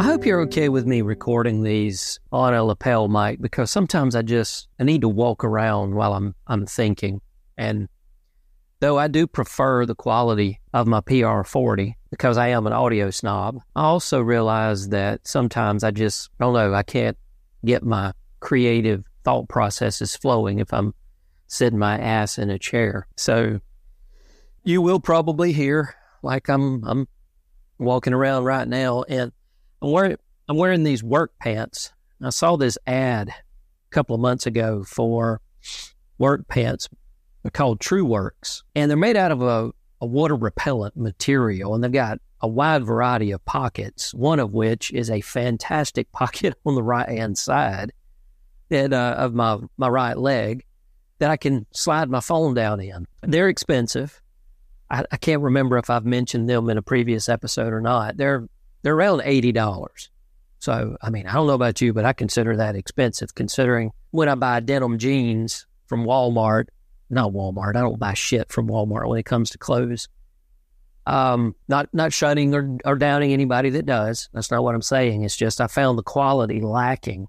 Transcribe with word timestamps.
I 0.00 0.02
hope 0.02 0.24
you're 0.24 0.40
okay 0.44 0.70
with 0.70 0.86
me 0.86 1.02
recording 1.02 1.62
these 1.62 2.20
on 2.32 2.54
a 2.54 2.64
lapel 2.64 3.06
mic 3.06 3.38
because 3.38 3.70
sometimes 3.70 4.16
I 4.16 4.22
just 4.22 4.66
I 4.78 4.84
need 4.84 5.02
to 5.02 5.10
walk 5.10 5.44
around 5.44 5.94
while 5.94 6.14
I'm 6.14 6.34
I'm 6.46 6.64
thinking. 6.64 7.20
And 7.58 7.86
though 8.78 8.98
I 8.98 9.08
do 9.08 9.26
prefer 9.26 9.84
the 9.84 9.94
quality 9.94 10.58
of 10.72 10.86
my 10.86 11.00
PR40 11.02 11.96
because 12.10 12.38
I 12.38 12.48
am 12.48 12.66
an 12.66 12.72
audio 12.72 13.10
snob, 13.10 13.58
I 13.76 13.82
also 13.82 14.22
realize 14.22 14.88
that 14.88 15.28
sometimes 15.28 15.84
I 15.84 15.90
just 15.90 16.30
I 16.40 16.44
don't 16.44 16.54
know, 16.54 16.72
I 16.72 16.82
can't 16.82 17.18
get 17.62 17.82
my 17.82 18.14
creative 18.40 19.04
thought 19.22 19.50
processes 19.50 20.16
flowing 20.16 20.60
if 20.60 20.72
I'm 20.72 20.94
sitting 21.46 21.78
my 21.78 21.98
ass 21.98 22.38
in 22.38 22.48
a 22.48 22.58
chair. 22.58 23.06
So 23.18 23.60
you 24.64 24.80
will 24.80 25.00
probably 25.00 25.52
hear 25.52 25.94
like 26.22 26.48
I'm 26.48 26.82
I'm 26.84 27.06
walking 27.78 28.14
around 28.14 28.44
right 28.44 28.66
now 28.66 29.02
and 29.02 29.30
I'm 29.82 29.90
wearing 29.90 30.16
I'm 30.48 30.56
wearing 30.56 30.82
these 30.82 31.02
work 31.02 31.32
pants. 31.38 31.92
I 32.22 32.30
saw 32.30 32.56
this 32.56 32.76
ad 32.86 33.28
a 33.28 33.34
couple 33.90 34.14
of 34.14 34.20
months 34.20 34.46
ago 34.46 34.84
for 34.84 35.40
work 36.18 36.46
pants. 36.48 36.88
They're 37.42 37.50
called 37.50 37.80
True 37.80 38.04
Works, 38.04 38.62
and 38.74 38.90
they're 38.90 38.98
made 38.98 39.16
out 39.16 39.32
of 39.32 39.40
a, 39.40 39.70
a 40.00 40.06
water 40.06 40.36
repellent 40.36 40.96
material, 40.96 41.74
and 41.74 41.82
they've 41.82 41.90
got 41.90 42.18
a 42.42 42.48
wide 42.48 42.84
variety 42.84 43.30
of 43.30 43.44
pockets. 43.46 44.12
One 44.12 44.38
of 44.38 44.52
which 44.52 44.92
is 44.92 45.10
a 45.10 45.22
fantastic 45.22 46.10
pocket 46.12 46.54
on 46.66 46.74
the 46.74 46.82
right 46.82 47.08
hand 47.08 47.38
side 47.38 47.92
that 48.68 48.92
uh, 48.92 49.14
of 49.18 49.34
my 49.34 49.58
my 49.76 49.88
right 49.88 50.16
leg 50.16 50.64
that 51.20 51.30
I 51.30 51.36
can 51.36 51.66
slide 51.72 52.10
my 52.10 52.20
phone 52.20 52.54
down 52.54 52.80
in. 52.80 53.06
They're 53.22 53.48
expensive. 53.48 54.20
I, 54.90 55.04
I 55.12 55.16
can't 55.16 55.42
remember 55.42 55.78
if 55.78 55.90
I've 55.90 56.06
mentioned 56.06 56.48
them 56.48 56.68
in 56.68 56.78
a 56.78 56.82
previous 56.82 57.28
episode 57.28 57.72
or 57.72 57.80
not. 57.80 58.16
They're 58.16 58.48
they're 58.82 58.94
around 58.94 59.22
eighty 59.24 59.52
dollars. 59.52 60.10
So 60.58 60.96
I 61.00 61.10
mean, 61.10 61.26
I 61.26 61.34
don't 61.34 61.46
know 61.46 61.54
about 61.54 61.80
you, 61.80 61.92
but 61.92 62.04
I 62.04 62.12
consider 62.12 62.56
that 62.56 62.76
expensive 62.76 63.34
considering 63.34 63.92
when 64.10 64.28
I 64.28 64.34
buy 64.34 64.60
denim 64.60 64.98
jeans 64.98 65.66
from 65.86 66.04
Walmart, 66.04 66.66
not 67.08 67.32
Walmart, 67.32 67.76
I 67.76 67.80
don't 67.80 67.98
buy 67.98 68.14
shit 68.14 68.52
from 68.52 68.68
Walmart 68.68 69.08
when 69.08 69.18
it 69.18 69.26
comes 69.26 69.50
to 69.50 69.58
clothes. 69.58 70.08
Um, 71.06 71.56
not 71.66 71.88
not 71.92 72.12
shutting 72.12 72.54
or, 72.54 72.78
or 72.84 72.96
downing 72.96 73.32
anybody 73.32 73.70
that 73.70 73.86
does. 73.86 74.28
That's 74.32 74.50
not 74.50 74.62
what 74.62 74.74
I'm 74.74 74.82
saying. 74.82 75.24
It's 75.24 75.36
just 75.36 75.60
I 75.60 75.66
found 75.66 75.98
the 75.98 76.02
quality 76.02 76.60
lacking. 76.60 77.26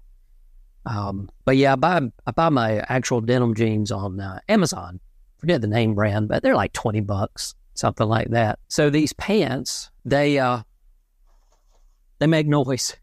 Um, 0.84 1.30
but 1.44 1.56
yeah, 1.56 1.72
I 1.72 1.76
buy 1.76 2.00
I 2.26 2.30
buy 2.32 2.50
my 2.50 2.84
actual 2.88 3.20
denim 3.20 3.54
jeans 3.54 3.90
on 3.90 4.20
uh, 4.20 4.40
Amazon. 4.48 5.00
Forget 5.38 5.60
the 5.60 5.68
name 5.68 5.94
brand, 5.94 6.28
but 6.28 6.42
they're 6.42 6.54
like 6.54 6.72
twenty 6.72 7.00
bucks, 7.00 7.54
something 7.74 8.06
like 8.06 8.28
that. 8.30 8.58
So 8.68 8.90
these 8.90 9.12
pants, 9.14 9.90
they 10.04 10.38
uh, 10.38 10.62
they 12.22 12.28
make 12.28 12.46
noise 12.46 12.96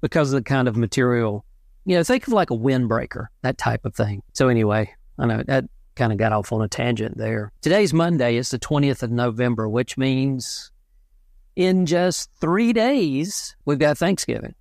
because 0.00 0.32
of 0.32 0.40
the 0.40 0.42
kind 0.42 0.66
of 0.66 0.76
material. 0.76 1.44
You 1.84 1.96
know, 1.96 2.02
think 2.02 2.26
of 2.26 2.32
like 2.32 2.50
a 2.50 2.56
windbreaker, 2.56 3.28
that 3.42 3.56
type 3.56 3.84
of 3.84 3.94
thing. 3.94 4.24
So 4.32 4.48
anyway, 4.48 4.92
I 5.16 5.26
know 5.26 5.44
that 5.46 5.66
kind 5.94 6.10
of 6.10 6.18
got 6.18 6.32
off 6.32 6.50
on 6.50 6.60
a 6.60 6.66
tangent 6.66 7.16
there. 7.16 7.52
Today's 7.60 7.94
Monday. 7.94 8.36
It's 8.36 8.50
the 8.50 8.58
20th 8.58 9.04
of 9.04 9.12
November, 9.12 9.68
which 9.68 9.96
means 9.96 10.72
in 11.54 11.86
just 11.86 12.28
three 12.40 12.72
days, 12.72 13.54
we've 13.64 13.78
got 13.78 13.96
Thanksgiving, 13.96 14.56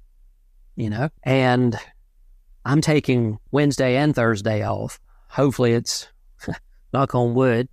you 0.76 0.92
know, 0.92 1.10
and 1.24 1.76
I'm 2.66 2.82
taking 2.82 3.40
Wednesday 3.50 3.96
and 3.96 4.14
Thursday 4.14 4.64
off. 4.64 5.00
Hopefully 5.30 5.74
it's 5.74 6.08
knock 6.94 7.16
on 7.16 7.34
wood. 7.34 7.68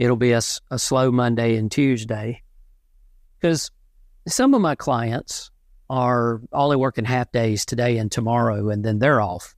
It'll 0.00 0.16
be 0.16 0.32
a, 0.32 0.42
a 0.72 0.78
slow 0.80 1.12
Monday 1.12 1.54
and 1.54 1.70
Tuesday 1.70 2.42
because 3.38 3.70
some 4.26 4.54
of 4.54 4.60
my 4.60 4.74
clients 4.74 5.50
are 5.88 6.40
only 6.52 6.76
working 6.76 7.04
half 7.04 7.30
days 7.32 7.64
today 7.64 7.98
and 7.98 8.10
tomorrow, 8.10 8.70
and 8.70 8.84
then 8.84 8.98
they're 8.98 9.20
off 9.20 9.54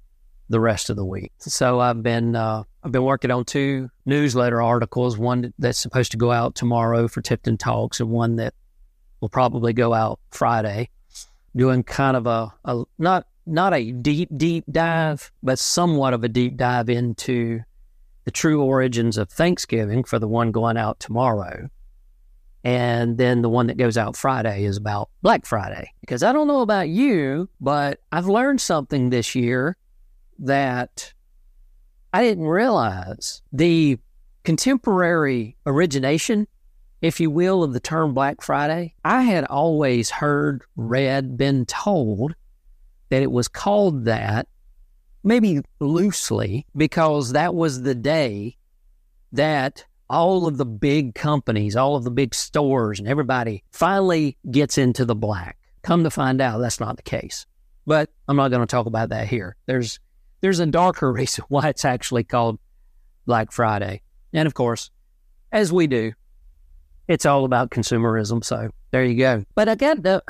the 0.48 0.60
rest 0.60 0.90
of 0.90 0.96
the 0.96 1.04
week. 1.04 1.32
So 1.38 1.80
I've 1.80 2.02
been 2.02 2.36
uh, 2.36 2.64
I've 2.82 2.92
been 2.92 3.04
working 3.04 3.30
on 3.30 3.44
two 3.44 3.90
newsletter 4.06 4.62
articles. 4.62 5.18
One 5.18 5.52
that's 5.58 5.78
supposed 5.78 6.12
to 6.12 6.16
go 6.16 6.30
out 6.30 6.54
tomorrow 6.54 7.08
for 7.08 7.22
Tifton 7.22 7.58
Talks, 7.58 8.00
and 8.00 8.10
one 8.10 8.36
that 8.36 8.54
will 9.20 9.28
probably 9.28 9.72
go 9.72 9.94
out 9.94 10.20
Friday. 10.30 10.90
Doing 11.56 11.82
kind 11.82 12.16
of 12.16 12.26
a, 12.26 12.52
a 12.64 12.84
not 12.98 13.26
not 13.46 13.74
a 13.74 13.90
deep 13.90 14.28
deep 14.36 14.64
dive, 14.70 15.32
but 15.42 15.58
somewhat 15.58 16.12
of 16.12 16.22
a 16.22 16.28
deep 16.28 16.56
dive 16.56 16.88
into 16.88 17.60
the 18.24 18.30
true 18.30 18.62
origins 18.62 19.16
of 19.16 19.30
Thanksgiving 19.30 20.04
for 20.04 20.18
the 20.18 20.28
one 20.28 20.52
going 20.52 20.76
out 20.76 21.00
tomorrow. 21.00 21.68
And 22.64 23.18
then 23.18 23.42
the 23.42 23.48
one 23.48 23.68
that 23.68 23.76
goes 23.76 23.96
out 23.96 24.16
Friday 24.16 24.64
is 24.64 24.76
about 24.76 25.10
Black 25.22 25.46
Friday. 25.46 25.92
Because 26.00 26.22
I 26.22 26.32
don't 26.32 26.48
know 26.48 26.60
about 26.60 26.88
you, 26.88 27.48
but 27.60 28.00
I've 28.10 28.26
learned 28.26 28.60
something 28.60 29.10
this 29.10 29.34
year 29.34 29.76
that 30.40 31.12
I 32.12 32.22
didn't 32.22 32.46
realize. 32.46 33.42
The 33.52 33.98
contemporary 34.44 35.56
origination, 35.66 36.48
if 37.00 37.20
you 37.20 37.30
will, 37.30 37.62
of 37.62 37.72
the 37.72 37.80
term 37.80 38.14
Black 38.14 38.42
Friday, 38.42 38.94
I 39.04 39.22
had 39.22 39.44
always 39.44 40.10
heard, 40.10 40.62
read, 40.76 41.36
been 41.36 41.64
told 41.66 42.34
that 43.10 43.22
it 43.22 43.30
was 43.30 43.48
called 43.48 44.04
that, 44.06 44.48
maybe 45.22 45.62
loosely, 45.80 46.66
because 46.76 47.32
that 47.32 47.54
was 47.54 47.82
the 47.82 47.94
day 47.94 48.56
that 49.32 49.84
all 50.10 50.46
of 50.46 50.56
the 50.56 50.64
big 50.64 51.14
companies, 51.14 51.76
all 51.76 51.96
of 51.96 52.04
the 52.04 52.10
big 52.10 52.34
stores, 52.34 52.98
and 52.98 53.08
everybody 53.08 53.62
finally 53.72 54.36
gets 54.50 54.78
into 54.78 55.04
the 55.04 55.14
black. 55.14 55.58
Come 55.82 56.04
to 56.04 56.10
find 56.10 56.40
out, 56.40 56.58
that's 56.58 56.80
not 56.80 56.96
the 56.96 57.02
case. 57.02 57.46
But 57.86 58.10
I'm 58.26 58.36
not 58.36 58.50
going 58.50 58.60
to 58.60 58.66
talk 58.66 58.86
about 58.86 59.10
that 59.10 59.28
here. 59.28 59.56
There's 59.66 59.98
there's 60.40 60.60
a 60.60 60.66
darker 60.66 61.12
reason 61.12 61.44
why 61.48 61.68
it's 61.68 61.84
actually 61.84 62.24
called 62.24 62.58
Black 63.26 63.52
Friday, 63.52 64.02
and 64.32 64.46
of 64.46 64.54
course, 64.54 64.90
as 65.52 65.72
we 65.72 65.86
do, 65.86 66.12
it's 67.06 67.26
all 67.26 67.44
about 67.44 67.70
consumerism. 67.70 68.44
So 68.44 68.70
there 68.90 69.04
you 69.04 69.16
go. 69.16 69.44
But 69.54 69.68
I 69.68 69.74
got 69.74 70.02
the 70.02 70.22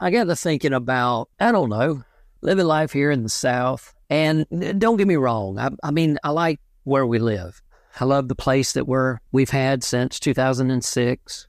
I 0.00 0.10
got 0.10 0.24
to 0.24 0.36
thinking 0.36 0.72
about 0.72 1.28
I 1.38 1.52
don't 1.52 1.70
know 1.70 2.04
living 2.42 2.66
life 2.66 2.92
here 2.92 3.10
in 3.10 3.22
the 3.22 3.28
South, 3.28 3.94
and 4.08 4.46
don't 4.78 4.96
get 4.96 5.06
me 5.06 5.16
wrong. 5.16 5.58
I, 5.58 5.70
I 5.82 5.90
mean 5.90 6.18
I 6.22 6.30
like 6.30 6.60
where 6.84 7.06
we 7.06 7.18
live. 7.18 7.62
I 7.98 8.04
love 8.04 8.28
the 8.28 8.34
place 8.34 8.72
that 8.72 8.86
we're 8.86 9.18
we've 9.32 9.50
had 9.50 9.82
since 9.82 10.20
2006. 10.20 11.48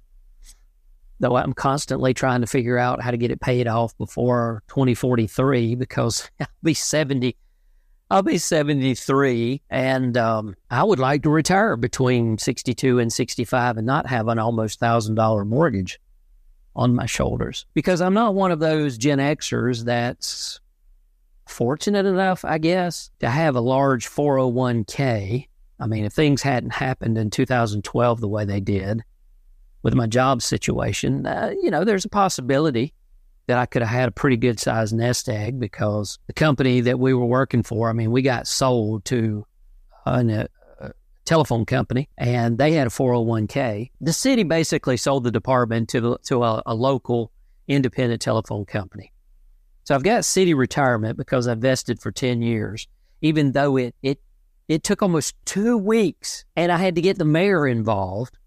Though 1.19 1.35
I'm 1.35 1.53
constantly 1.53 2.15
trying 2.15 2.41
to 2.41 2.47
figure 2.47 2.79
out 2.79 3.01
how 3.01 3.11
to 3.11 3.17
get 3.17 3.29
it 3.29 3.41
paid 3.41 3.67
off 3.67 3.95
before 3.97 4.63
2043 4.69 5.75
because 5.75 6.29
I'll 6.39 6.47
be 6.63 6.73
70. 6.73 7.35
I'll 8.09 8.23
be 8.23 8.39
73, 8.39 9.61
and 9.69 10.17
um, 10.17 10.55
I 10.69 10.83
would 10.83 10.99
like 10.99 11.23
to 11.23 11.29
retire 11.29 11.77
between 11.77 12.37
62 12.37 12.99
and 12.99 13.13
65 13.13 13.77
and 13.77 13.87
not 13.87 14.05
have 14.07 14.27
an 14.27 14.37
almost 14.37 14.79
thousand 14.79 15.15
dollar 15.15 15.45
mortgage 15.45 15.97
on 16.75 16.95
my 16.95 17.05
shoulders 17.05 17.65
because 17.73 18.01
I'm 18.01 18.13
not 18.13 18.35
one 18.35 18.51
of 18.51 18.59
those 18.59 18.97
Gen 18.97 19.19
Xers 19.19 19.85
that's 19.85 20.59
fortunate 21.47 22.05
enough, 22.05 22.43
I 22.43 22.57
guess, 22.57 23.11
to 23.19 23.29
have 23.29 23.55
a 23.55 23.61
large 23.61 24.09
401k 24.09 25.47
I 25.81 25.87
mean, 25.87 26.05
if 26.05 26.13
things 26.13 26.43
hadn't 26.43 26.73
happened 26.73 27.17
in 27.17 27.31
2012 27.31 28.21
the 28.21 28.27
way 28.27 28.45
they 28.45 28.59
did 28.59 29.01
with 29.81 29.95
my 29.95 30.05
job 30.05 30.43
situation, 30.43 31.25
uh, 31.25 31.53
you 31.59 31.71
know, 31.71 31.83
there's 31.83 32.05
a 32.05 32.09
possibility 32.09 32.93
that 33.47 33.57
I 33.57 33.65
could 33.65 33.81
have 33.81 33.89
had 33.89 34.07
a 34.07 34.11
pretty 34.11 34.37
good 34.37 34.59
sized 34.59 34.93
nest 34.93 35.27
egg 35.27 35.59
because 35.59 36.19
the 36.27 36.33
company 36.33 36.81
that 36.81 36.99
we 36.99 37.15
were 37.15 37.25
working 37.25 37.63
for, 37.63 37.89
I 37.89 37.93
mean, 37.93 38.11
we 38.11 38.21
got 38.21 38.47
sold 38.47 39.05
to 39.05 39.45
uh, 40.05 40.23
a, 40.23 40.31
a 40.31 40.41
uh, 40.41 40.45
uh, 40.79 40.89
telephone 41.25 41.65
company 41.65 42.09
and 42.15 42.59
they 42.59 42.73
had 42.73 42.85
a 42.85 42.91
401k. 42.91 43.89
The 43.99 44.13
city 44.13 44.43
basically 44.43 44.97
sold 44.97 45.23
the 45.23 45.31
department 45.31 45.89
to, 45.89 46.19
to 46.25 46.43
a, 46.43 46.61
a 46.67 46.75
local 46.75 47.31
independent 47.67 48.21
telephone 48.21 48.65
company. 48.65 49.11
So 49.85 49.95
I've 49.95 50.03
got 50.03 50.25
city 50.25 50.53
retirement 50.53 51.17
because 51.17 51.47
I 51.47 51.55
vested 51.55 51.99
for 51.99 52.11
10 52.11 52.43
years, 52.43 52.87
even 53.21 53.53
though 53.53 53.77
it, 53.77 53.95
it 54.03 54.19
it 54.71 54.83
took 54.83 55.01
almost 55.01 55.35
two 55.43 55.77
weeks, 55.77 56.45
and 56.55 56.71
I 56.71 56.77
had 56.77 56.95
to 56.95 57.01
get 57.01 57.17
the 57.17 57.25
mayor 57.25 57.67
involved 57.67 58.37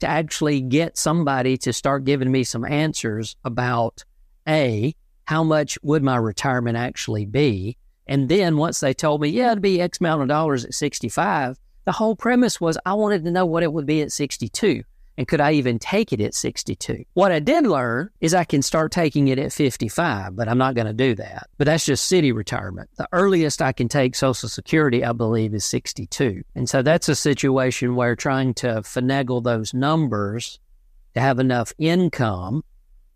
to 0.00 0.06
actually 0.06 0.62
get 0.62 0.96
somebody 0.96 1.58
to 1.58 1.74
start 1.74 2.04
giving 2.04 2.32
me 2.32 2.42
some 2.42 2.64
answers 2.64 3.36
about 3.44 4.02
A, 4.48 4.94
how 5.26 5.44
much 5.44 5.78
would 5.82 6.02
my 6.02 6.16
retirement 6.16 6.78
actually 6.78 7.26
be? 7.26 7.76
And 8.06 8.30
then 8.30 8.56
once 8.56 8.80
they 8.80 8.94
told 8.94 9.20
me, 9.20 9.28
yeah, 9.28 9.52
it'd 9.52 9.60
be 9.60 9.78
X 9.78 10.00
amount 10.00 10.22
of 10.22 10.28
dollars 10.28 10.64
at 10.64 10.72
65, 10.72 11.58
the 11.84 11.92
whole 11.92 12.16
premise 12.16 12.58
was 12.58 12.78
I 12.86 12.94
wanted 12.94 13.22
to 13.24 13.30
know 13.30 13.44
what 13.44 13.62
it 13.62 13.72
would 13.72 13.86
be 13.86 14.00
at 14.00 14.10
62. 14.10 14.84
And 15.16 15.28
could 15.28 15.40
I 15.40 15.52
even 15.52 15.78
take 15.78 16.12
it 16.12 16.20
at 16.20 16.34
62? 16.34 17.04
What 17.14 17.30
I 17.30 17.38
did 17.38 17.66
learn 17.66 18.10
is 18.20 18.34
I 18.34 18.44
can 18.44 18.62
start 18.62 18.90
taking 18.90 19.28
it 19.28 19.38
at 19.38 19.52
55, 19.52 20.34
but 20.34 20.48
I'm 20.48 20.58
not 20.58 20.74
going 20.74 20.88
to 20.88 20.92
do 20.92 21.14
that. 21.14 21.48
But 21.56 21.66
that's 21.66 21.86
just 21.86 22.06
city 22.06 22.32
retirement. 22.32 22.90
The 22.96 23.08
earliest 23.12 23.62
I 23.62 23.72
can 23.72 23.88
take 23.88 24.16
Social 24.16 24.48
Security, 24.48 25.04
I 25.04 25.12
believe, 25.12 25.54
is 25.54 25.64
62. 25.64 26.42
And 26.56 26.68
so 26.68 26.82
that's 26.82 27.08
a 27.08 27.14
situation 27.14 27.94
where 27.94 28.16
trying 28.16 28.54
to 28.54 28.82
finagle 28.82 29.42
those 29.42 29.72
numbers 29.72 30.58
to 31.14 31.20
have 31.20 31.38
enough 31.38 31.72
income 31.78 32.64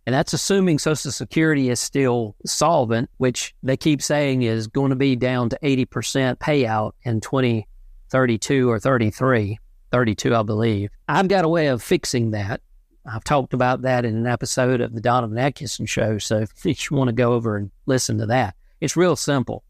And 0.09 0.15
that's 0.15 0.33
assuming 0.33 0.79
Social 0.79 1.13
Security 1.13 1.69
is 1.69 1.81
still 1.81 2.35
solvent, 2.47 3.11
which 3.19 3.55
they 3.63 3.77
keep 3.77 4.01
saying 4.01 4.41
is 4.41 4.67
going 4.67 4.89
to 4.89 4.97
be 4.97 5.17
down 5.17 5.51
to 5.51 5.59
80% 5.63 6.37
payout 6.37 6.93
in 7.03 7.21
2032 7.21 8.71
or 8.71 8.81
33, 8.81 9.59
32, 9.91 10.35
I 10.35 10.43
believe. 10.43 10.91
I've 11.09 11.29
got 11.29 11.45
a 11.45 11.49
way 11.49 11.69
of 11.69 11.83
fixing 11.83 12.33
that. 12.33 12.61
I've 13.07 13.25
talked 13.25 13.55
about 13.55 13.83
that 13.83 14.05
in 14.05 14.17
an 14.17 14.27
episode 14.27 14.81
of 14.81 14.95
the 14.95 15.01
Donovan 15.01 15.39
Atkinson 15.39 15.87
show. 15.87 16.19
So 16.19 16.45
if 16.65 16.91
you 16.91 16.97
want 16.97 17.09
to 17.09 17.15
go 17.15 17.33
over 17.33 17.57
and 17.57 17.71
listen 17.87 18.19
to 18.19 18.27
that, 18.27 18.55
it's 18.81 18.97
real 18.97 19.17
simple. 19.17 19.65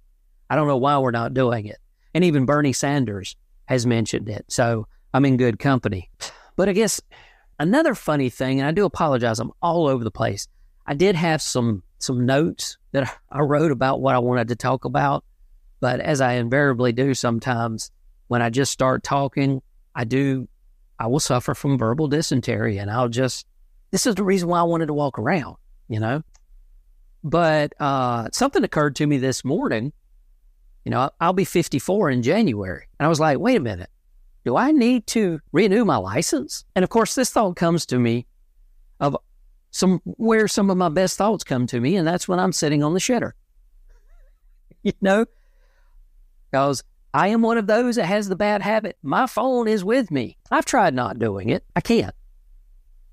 I 0.50 0.56
don't 0.56 0.68
know 0.68 0.76
why 0.76 0.98
we're 0.98 1.10
not 1.10 1.34
doing 1.34 1.66
it. 1.66 1.78
And 2.14 2.24
even 2.24 2.46
Bernie 2.46 2.72
Sanders 2.72 3.36
has 3.66 3.86
mentioned 3.86 4.28
it. 4.28 4.46
So 4.48 4.86
I'm 5.12 5.24
in 5.24 5.36
good 5.36 5.58
company. 5.58 6.10
But 6.56 6.68
I 6.68 6.72
guess 6.72 7.00
another 7.58 7.94
funny 7.94 8.30
thing, 8.30 8.60
and 8.60 8.68
I 8.68 8.72
do 8.72 8.84
apologize, 8.84 9.38
I'm 9.38 9.52
all 9.62 9.86
over 9.86 10.02
the 10.02 10.10
place. 10.10 10.48
I 10.86 10.94
did 10.94 11.14
have 11.16 11.42
some 11.42 11.82
some 12.00 12.24
notes 12.24 12.78
that 12.92 13.18
I 13.30 13.40
wrote 13.40 13.70
about 13.70 14.00
what 14.00 14.14
I 14.14 14.18
wanted 14.18 14.48
to 14.48 14.56
talk 14.56 14.84
about, 14.84 15.24
but 15.80 16.00
as 16.00 16.20
I 16.20 16.34
invariably 16.34 16.92
do 16.92 17.14
sometimes, 17.14 17.90
when 18.28 18.42
I 18.42 18.50
just 18.50 18.72
start 18.72 19.02
talking, 19.02 19.62
I 19.98 20.04
do 20.04 20.48
I 20.98 21.06
will 21.08 21.20
suffer 21.20 21.54
from 21.54 21.76
verbal 21.76 22.08
dysentery, 22.08 22.78
and 22.78 22.90
I'll 22.90 23.10
just 23.10 23.46
this 23.90 24.06
is 24.06 24.14
the 24.14 24.24
reason 24.24 24.48
why 24.48 24.60
I 24.60 24.62
wanted 24.62 24.86
to 24.86 24.94
walk 24.94 25.18
around, 25.18 25.56
you 25.88 26.00
know. 26.00 26.22
But 27.22 27.74
uh, 27.78 28.28
something 28.32 28.64
occurred 28.64 28.96
to 28.96 29.06
me 29.06 29.18
this 29.18 29.44
morning. 29.44 29.92
You 30.86 30.90
know, 30.90 31.10
I'll 31.20 31.34
be 31.34 31.44
54 31.44 32.08
in 32.08 32.22
January, 32.22 32.86
and 32.98 33.04
I 33.04 33.08
was 33.10 33.20
like, 33.20 33.38
wait 33.38 33.56
a 33.56 33.60
minute 33.60 33.90
do 34.48 34.56
I 34.56 34.72
need 34.72 35.06
to 35.08 35.40
renew 35.52 35.84
my 35.84 35.96
license? 35.98 36.64
And 36.74 36.82
of 36.82 36.88
course, 36.88 37.14
this 37.14 37.28
thought 37.28 37.56
comes 37.56 37.84
to 37.86 37.98
me 37.98 38.26
of 38.98 39.14
some 39.70 40.00
where 40.04 40.48
some 40.48 40.70
of 40.70 40.78
my 40.78 40.88
best 40.88 41.18
thoughts 41.18 41.44
come 41.44 41.66
to 41.66 41.78
me, 41.78 41.96
and 41.96 42.08
that's 42.08 42.26
when 42.26 42.38
I'm 42.38 42.52
sitting 42.52 42.82
on 42.82 42.94
the 42.94 42.98
shitter. 42.98 43.32
you 44.82 44.94
know, 45.02 45.26
because 46.50 46.82
I 47.14 47.28
am 47.28 47.43
one 47.43 47.58
of 47.58 47.66
those 47.66 47.96
that 47.96 48.06
has 48.06 48.28
the 48.28 48.37
bad 48.37 48.62
habit. 48.62 48.96
My 49.02 49.26
phone 49.26 49.66
is 49.66 49.84
with 49.84 50.10
me. 50.10 50.37
I've 50.50 50.66
tried 50.66 50.94
not 50.94 51.19
doing 51.19 51.49
it. 51.49 51.64
I 51.75 51.81
can't. 51.81 52.14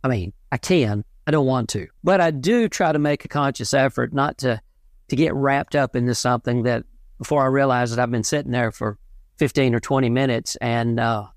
I 0.04 0.08
mean, 0.08 0.34
I 0.52 0.58
can. 0.58 1.04
I 1.28 1.32
don't 1.32 1.48
want 1.48 1.70
to, 1.70 1.88
but 2.04 2.22
I 2.22 2.30
do 2.30 2.70
try 2.70 2.92
to 2.92 3.00
make 3.00 3.26
a 3.26 3.28
conscious 3.28 3.74
effort 3.74 4.14
not 4.14 4.38
to 4.40 4.62
to 5.08 5.16
get 5.16 5.34
wrapped 5.34 5.76
up 5.76 5.96
into 5.96 6.16
something 6.16 6.64
that 6.64 6.84
before 7.18 7.44
I 7.44 7.48
realize 7.48 7.92
that 7.92 8.02
I've 8.02 8.12
been 8.12 8.24
sitting 8.24 8.52
there 8.52 8.72
for 8.72 8.98
15 9.38 9.76
or 9.76 9.80
20 9.80 10.10
minutes 10.10 10.56
and, 10.58 11.00
uh, 11.00 11.28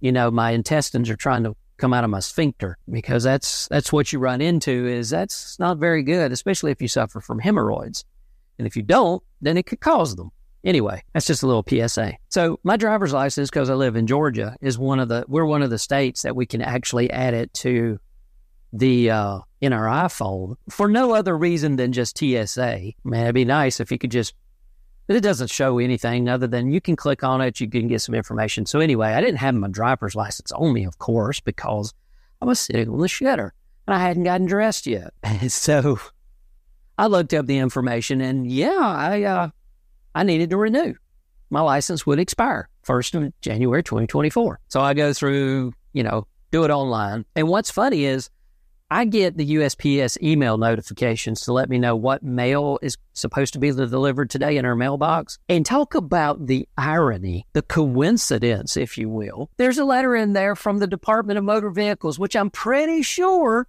you 0.00 0.12
know, 0.12 0.30
my 0.30 0.50
intestines 0.50 1.10
are 1.10 1.16
trying 1.16 1.44
to 1.44 1.56
come 1.76 1.92
out 1.92 2.04
of 2.04 2.10
my 2.10 2.20
sphincter 2.20 2.78
because 2.90 3.22
that's, 3.22 3.68
that's 3.68 3.92
what 3.92 4.12
you 4.12 4.18
run 4.18 4.40
into 4.40 4.86
is 4.86 5.10
that's 5.10 5.58
not 5.58 5.78
very 5.78 6.02
good, 6.02 6.32
especially 6.32 6.70
if 6.70 6.80
you 6.80 6.88
suffer 6.88 7.20
from 7.20 7.38
hemorrhoids. 7.38 8.04
And 8.58 8.66
if 8.66 8.76
you 8.76 8.82
don't, 8.82 9.22
then 9.40 9.56
it 9.56 9.66
could 9.66 9.80
cause 9.80 10.16
them. 10.16 10.30
Anyway, 10.66 11.00
that's 11.14 11.26
just 11.26 11.44
a 11.44 11.46
little 11.46 11.64
PSA. 11.66 12.14
So 12.28 12.58
my 12.64 12.76
driver's 12.76 13.12
license, 13.12 13.48
because 13.48 13.70
I 13.70 13.74
live 13.74 13.94
in 13.94 14.08
Georgia, 14.08 14.56
is 14.60 14.76
one 14.76 14.98
of 14.98 15.08
the 15.08 15.24
we're 15.28 15.46
one 15.46 15.62
of 15.62 15.70
the 15.70 15.78
states 15.78 16.22
that 16.22 16.34
we 16.34 16.44
can 16.44 16.60
actually 16.60 17.08
add 17.10 17.34
it 17.34 17.54
to 17.54 18.00
the 18.72 19.10
uh, 19.10 19.38
in 19.60 19.72
our 19.72 19.86
iPhone 19.86 20.56
for 20.68 20.88
no 20.88 21.14
other 21.14 21.38
reason 21.38 21.76
than 21.76 21.92
just 21.92 22.18
TSA. 22.18 22.92
Man, 23.04 23.22
it'd 23.22 23.34
be 23.36 23.44
nice 23.44 23.78
if 23.78 23.92
you 23.92 23.98
could 23.98 24.10
just 24.10 24.34
but 25.06 25.14
it 25.14 25.22
doesn't 25.22 25.50
show 25.50 25.78
anything 25.78 26.28
other 26.28 26.48
than 26.48 26.72
you 26.72 26.80
can 26.80 26.96
click 26.96 27.22
on 27.22 27.40
it, 27.40 27.60
you 27.60 27.70
can 27.70 27.86
get 27.86 28.00
some 28.00 28.14
information. 28.14 28.66
So 28.66 28.80
anyway, 28.80 29.12
I 29.12 29.20
didn't 29.20 29.36
have 29.36 29.54
my 29.54 29.68
driver's 29.68 30.16
license 30.16 30.50
on 30.50 30.72
me, 30.72 30.84
of 30.84 30.98
course, 30.98 31.38
because 31.38 31.94
I 32.42 32.44
was 32.44 32.58
sitting 32.58 32.88
on 32.88 32.98
the 32.98 33.06
shitter 33.06 33.50
and 33.86 33.94
I 33.94 34.00
hadn't 34.00 34.24
gotten 34.24 34.46
dressed 34.46 34.86
yet. 34.86 35.14
So 35.48 36.00
I 36.98 37.06
looked 37.06 37.34
up 37.34 37.46
the 37.46 37.58
information 37.58 38.20
and 38.20 38.50
yeah, 38.50 38.80
I 38.80 39.22
uh, 39.22 39.50
I 40.16 40.22
needed 40.22 40.48
to 40.48 40.56
renew. 40.56 40.94
My 41.50 41.60
license 41.60 42.06
would 42.06 42.18
expire 42.18 42.70
first 42.84 43.14
of 43.14 43.38
January 43.42 43.82
2024. 43.82 44.60
So 44.68 44.80
I 44.80 44.94
go 44.94 45.12
through, 45.12 45.74
you 45.92 46.02
know, 46.02 46.26
do 46.50 46.64
it 46.64 46.70
online. 46.70 47.26
And 47.36 47.48
what's 47.48 47.70
funny 47.70 48.06
is 48.06 48.30
I 48.90 49.04
get 49.04 49.36
the 49.36 49.56
USPS 49.56 50.16
email 50.22 50.56
notifications 50.56 51.42
to 51.42 51.52
let 51.52 51.68
me 51.68 51.78
know 51.78 51.94
what 51.94 52.22
mail 52.22 52.78
is 52.80 52.96
supposed 53.12 53.52
to 53.52 53.58
be 53.58 53.70
delivered 53.72 54.30
today 54.30 54.56
in 54.56 54.64
our 54.64 54.74
mailbox. 54.74 55.38
And 55.50 55.66
talk 55.66 55.94
about 55.94 56.46
the 56.46 56.66
irony, 56.78 57.46
the 57.52 57.60
coincidence, 57.60 58.78
if 58.78 58.96
you 58.96 59.10
will. 59.10 59.50
There's 59.58 59.76
a 59.76 59.84
letter 59.84 60.16
in 60.16 60.32
there 60.32 60.56
from 60.56 60.78
the 60.78 60.86
Department 60.86 61.36
of 61.36 61.44
Motor 61.44 61.68
Vehicles, 61.68 62.18
which 62.18 62.34
I'm 62.34 62.48
pretty 62.48 63.02
sure 63.02 63.68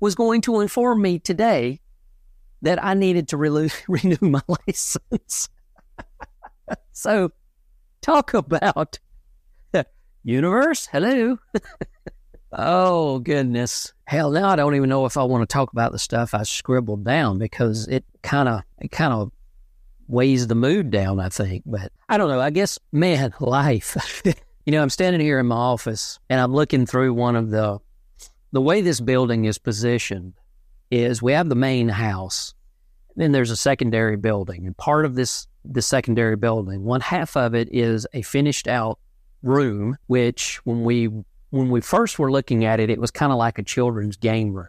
was 0.00 0.14
going 0.14 0.40
to 0.42 0.62
inform 0.62 1.02
me 1.02 1.18
today 1.18 1.81
that 2.62 2.82
I 2.82 2.94
needed 2.94 3.28
to 3.28 3.36
re- 3.36 3.70
renew 3.88 4.16
my 4.20 4.42
license. 4.66 5.48
so, 6.92 7.30
talk 8.00 8.34
about 8.34 8.98
universe. 10.24 10.88
Hello. 10.90 11.38
Oh, 12.54 13.18
goodness. 13.18 13.94
Hell, 14.04 14.30
now 14.30 14.50
I 14.50 14.56
don't 14.56 14.74
even 14.74 14.90
know 14.90 15.06
if 15.06 15.16
I 15.16 15.22
want 15.22 15.40
to 15.40 15.50
talk 15.50 15.72
about 15.72 15.90
the 15.92 15.98
stuff 15.98 16.34
I 16.34 16.42
scribbled 16.42 17.02
down 17.02 17.38
because 17.38 17.88
it 17.88 18.04
kind 18.22 18.46
of, 18.46 18.60
it 18.78 18.90
kind 18.90 19.14
of 19.14 19.32
weighs 20.06 20.46
the 20.46 20.54
mood 20.54 20.90
down, 20.90 21.18
I 21.18 21.30
think. 21.30 21.62
But 21.64 21.92
I 22.10 22.18
don't 22.18 22.28
know. 22.28 22.40
I 22.40 22.50
guess, 22.50 22.78
man, 22.92 23.32
life. 23.40 24.22
you 24.66 24.72
know, 24.72 24.82
I'm 24.82 24.90
standing 24.90 25.22
here 25.22 25.38
in 25.38 25.46
my 25.46 25.56
office 25.56 26.20
and 26.28 26.38
I'm 26.40 26.52
looking 26.52 26.84
through 26.84 27.14
one 27.14 27.36
of 27.36 27.48
the, 27.48 27.78
the 28.52 28.60
way 28.60 28.82
this 28.82 29.00
building 29.00 29.46
is 29.46 29.56
positioned 29.56 30.34
is 30.92 31.22
we 31.22 31.32
have 31.32 31.48
the 31.48 31.54
main 31.54 31.88
house, 31.88 32.54
then 33.16 33.32
there's 33.32 33.50
a 33.50 33.56
secondary 33.56 34.16
building. 34.16 34.66
And 34.66 34.76
part 34.76 35.04
of 35.04 35.14
this, 35.14 35.46
the 35.64 35.82
secondary 35.82 36.36
building, 36.36 36.84
one 36.84 37.00
half 37.00 37.36
of 37.36 37.54
it 37.54 37.68
is 37.72 38.06
a 38.12 38.22
finished 38.22 38.68
out 38.68 38.98
room, 39.42 39.96
which 40.06 40.60
when 40.64 40.84
we 40.84 41.08
when 41.50 41.68
we 41.70 41.80
first 41.80 42.18
were 42.18 42.30
looking 42.30 42.64
at 42.64 42.80
it, 42.80 42.88
it 42.88 43.00
was 43.00 43.10
kind 43.10 43.32
of 43.32 43.38
like 43.38 43.58
a 43.58 43.62
children's 43.62 44.16
game 44.16 44.54
room. 44.54 44.68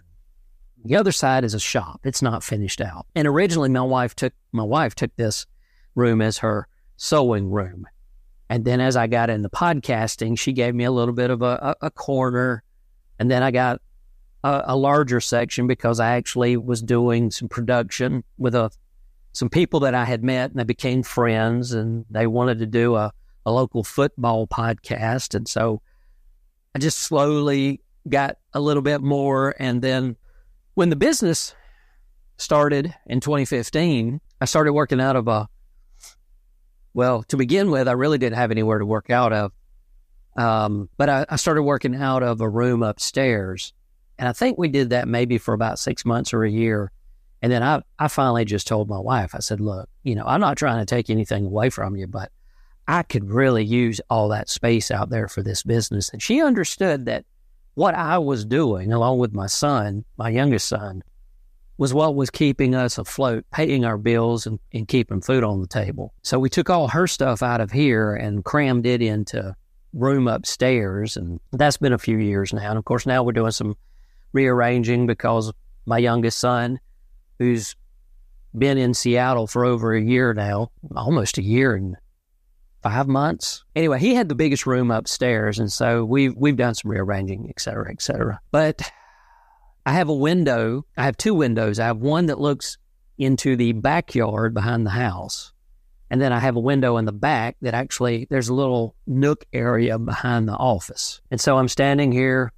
The 0.85 0.97
other 0.97 1.13
side 1.13 1.45
is 1.45 1.53
a 1.53 1.59
shop. 1.59 2.01
It's 2.03 2.21
not 2.21 2.43
finished 2.43 2.81
out. 2.81 3.05
And 3.15 3.27
originally 3.27 3.69
my 3.69 3.81
wife 3.81 4.15
took 4.15 4.33
my 4.51 4.63
wife 4.63 4.95
took 4.95 5.15
this 5.15 5.45
room 5.95 6.21
as 6.21 6.39
her 6.39 6.67
sewing 6.97 7.51
room. 7.51 7.85
And 8.49 8.65
then 8.65 8.79
as 8.79 8.95
I 8.95 9.07
got 9.07 9.29
into 9.29 9.49
podcasting, 9.49 10.37
she 10.37 10.53
gave 10.53 10.75
me 10.75 10.83
a 10.83 10.91
little 10.91 11.13
bit 11.13 11.31
of 11.31 11.41
a, 11.41 11.75
a, 11.81 11.87
a 11.87 11.91
corner. 11.91 12.63
And 13.19 13.31
then 13.31 13.43
I 13.43 13.51
got 13.51 13.81
a, 14.43 14.63
a, 14.67 14.77
larger 14.77 15.21
section 15.21 15.67
because 15.67 15.99
I 15.99 16.15
actually 16.15 16.57
was 16.57 16.81
doing 16.81 17.31
some 17.31 17.47
production 17.47 18.23
with 18.37 18.55
a 18.55 18.71
some 19.33 19.49
people 19.49 19.79
that 19.81 19.95
I 19.95 20.05
had 20.05 20.23
met 20.23 20.51
and 20.51 20.59
they 20.59 20.63
became 20.63 21.01
friends 21.01 21.73
and 21.73 22.05
they 22.09 22.27
wanted 22.27 22.59
to 22.59 22.67
do 22.67 22.95
a, 22.95 23.11
a 23.45 23.51
local 23.51 23.83
football 23.83 24.47
podcast. 24.47 25.33
And 25.33 25.47
so 25.47 25.81
I 26.75 26.79
just 26.79 26.99
slowly 26.99 27.81
got 28.07 28.37
a 28.53 28.59
little 28.59 28.83
bit 28.83 29.01
more. 29.01 29.55
And 29.57 29.81
then 29.81 30.15
when 30.75 30.89
the 30.89 30.95
business 30.95 31.55
started 32.37 32.93
in 33.07 33.19
2015, 33.21 34.21
I 34.39 34.45
started 34.45 34.73
working 34.73 35.01
out 35.01 35.15
of 35.15 35.27
a, 35.27 35.47
well, 36.93 37.23
to 37.23 37.37
begin 37.37 37.71
with, 37.71 37.87
I 37.87 37.93
really 37.93 38.19
didn't 38.19 38.37
have 38.37 38.51
anywhere 38.51 38.77
to 38.77 38.85
work 38.85 39.09
out 39.09 39.33
of. 39.33 39.51
Um, 40.35 40.89
but 40.97 41.09
I, 41.09 41.25
I 41.29 41.35
started 41.37 41.63
working 41.63 41.95
out 41.95 42.21
of 42.21 42.41
a 42.41 42.49
room 42.49 42.83
upstairs. 42.83 43.73
And 44.23 44.29
I 44.29 44.31
think 44.31 44.57
we 44.57 44.69
did 44.69 44.91
that 44.91 45.05
maybe 45.05 45.37
for 45.37 45.53
about 45.53 45.79
six 45.79 46.05
months 46.05 46.33
or 46.33 46.45
a 46.45 46.49
year. 46.49 46.93
And 47.41 47.51
then 47.51 47.61
I, 47.61 47.81
I 47.99 48.07
finally 48.07 48.45
just 48.45 48.65
told 48.65 48.87
my 48.87 48.97
wife, 48.97 49.35
I 49.35 49.39
said, 49.39 49.59
look, 49.59 49.89
you 50.03 50.15
know, 50.15 50.23
I'm 50.25 50.39
not 50.39 50.55
trying 50.55 50.79
to 50.79 50.85
take 50.85 51.09
anything 51.09 51.45
away 51.45 51.69
from 51.69 51.97
you, 51.97 52.07
but 52.07 52.31
I 52.87 53.03
could 53.03 53.29
really 53.29 53.65
use 53.65 53.99
all 54.09 54.29
that 54.29 54.47
space 54.47 54.91
out 54.91 55.09
there 55.09 55.27
for 55.27 55.43
this 55.43 55.63
business. 55.63 56.07
And 56.07 56.23
she 56.23 56.41
understood 56.41 57.03
that 57.07 57.25
what 57.73 57.95
I 57.95 58.17
was 58.17 58.45
doing, 58.45 58.93
along 58.93 59.17
with 59.17 59.33
my 59.33 59.47
son, 59.47 60.05
my 60.15 60.29
youngest 60.29 60.69
son, 60.69 61.03
was 61.77 61.93
what 61.93 62.15
was 62.15 62.29
keeping 62.29 62.73
us 62.75 62.97
afloat, 62.97 63.43
paying 63.51 63.83
our 63.83 63.97
bills 63.97 64.47
and, 64.47 64.57
and 64.71 64.87
keeping 64.87 65.19
food 65.19 65.43
on 65.43 65.59
the 65.59 65.67
table. 65.67 66.13
So 66.21 66.39
we 66.39 66.47
took 66.47 66.69
all 66.69 66.87
her 66.87 67.07
stuff 67.07 67.43
out 67.43 67.59
of 67.59 67.73
here 67.73 68.15
and 68.15 68.45
crammed 68.45 68.85
it 68.85 69.01
into 69.01 69.53
room 69.91 70.29
upstairs. 70.29 71.17
And 71.17 71.41
that's 71.51 71.75
been 71.75 71.91
a 71.91 71.97
few 71.97 72.19
years 72.19 72.53
now. 72.53 72.69
And 72.69 72.77
of 72.77 72.85
course, 72.85 73.05
now 73.05 73.21
we're 73.21 73.33
doing 73.33 73.51
some 73.51 73.75
rearranging 74.33 75.07
because 75.07 75.53
my 75.85 75.97
youngest 75.97 76.39
son, 76.39 76.79
who's 77.39 77.75
been 78.57 78.77
in 78.77 78.93
Seattle 78.93 79.47
for 79.47 79.65
over 79.65 79.93
a 79.93 80.01
year 80.01 80.33
now, 80.33 80.71
almost 80.95 81.37
a 81.37 81.43
year 81.43 81.75
and 81.75 81.95
five 82.83 83.07
months. 83.07 83.63
Anyway, 83.75 83.99
he 83.99 84.13
had 84.13 84.29
the 84.29 84.35
biggest 84.35 84.65
room 84.67 84.91
upstairs, 84.91 85.57
and 85.57 85.71
so 85.71 86.03
we've 86.03 86.35
we've 86.35 86.57
done 86.57 86.75
some 86.75 86.91
rearranging, 86.91 87.47
et 87.49 87.59
cetera, 87.59 87.89
et 87.89 88.01
cetera. 88.01 88.39
But 88.51 88.91
I 89.85 89.93
have 89.93 90.09
a 90.09 90.13
window. 90.13 90.85
I 90.97 91.03
have 91.05 91.17
two 91.17 91.33
windows. 91.33 91.79
I 91.79 91.85
have 91.85 91.97
one 91.97 92.27
that 92.27 92.39
looks 92.39 92.77
into 93.17 93.55
the 93.55 93.71
backyard 93.71 94.53
behind 94.53 94.85
the 94.85 94.91
house, 94.91 95.53
and 96.09 96.21
then 96.21 96.31
I 96.31 96.39
have 96.39 96.55
a 96.55 96.61
window 96.61 96.97
in 96.97 97.05
the 97.05 97.11
back 97.11 97.55
that 97.61 97.73
actually 97.73 98.27
there's 98.29 98.49
a 98.49 98.53
little 98.53 98.95
nook 99.07 99.45
area 99.53 99.97
behind 99.97 100.47
the 100.47 100.53
office. 100.53 101.21
And 101.31 101.39
so 101.39 101.57
I'm 101.57 101.67
standing 101.69 102.11
here 102.11 102.51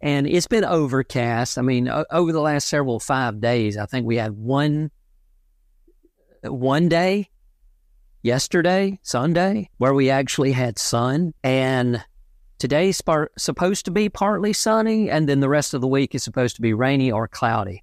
and 0.00 0.26
it's 0.26 0.46
been 0.46 0.64
overcast. 0.64 1.58
I 1.58 1.62
mean, 1.62 1.88
o- 1.88 2.04
over 2.10 2.32
the 2.32 2.40
last 2.40 2.68
several 2.68 3.00
five 3.00 3.40
days, 3.40 3.76
I 3.76 3.86
think 3.86 4.06
we 4.06 4.16
had 4.16 4.32
one 4.32 4.90
one 6.44 6.88
day 6.88 7.30
yesterday, 8.22 8.98
Sunday, 9.02 9.70
where 9.78 9.94
we 9.94 10.10
actually 10.10 10.52
had 10.52 10.78
sun, 10.78 11.34
and 11.42 12.04
today's 12.58 13.00
par- 13.00 13.30
supposed 13.36 13.84
to 13.86 13.90
be 13.90 14.08
partly 14.08 14.52
sunny, 14.52 15.10
and 15.10 15.28
then 15.28 15.40
the 15.40 15.48
rest 15.48 15.74
of 15.74 15.80
the 15.80 15.88
week 15.88 16.14
is 16.14 16.22
supposed 16.22 16.56
to 16.56 16.62
be 16.62 16.72
rainy 16.72 17.10
or 17.10 17.26
cloudy. 17.26 17.82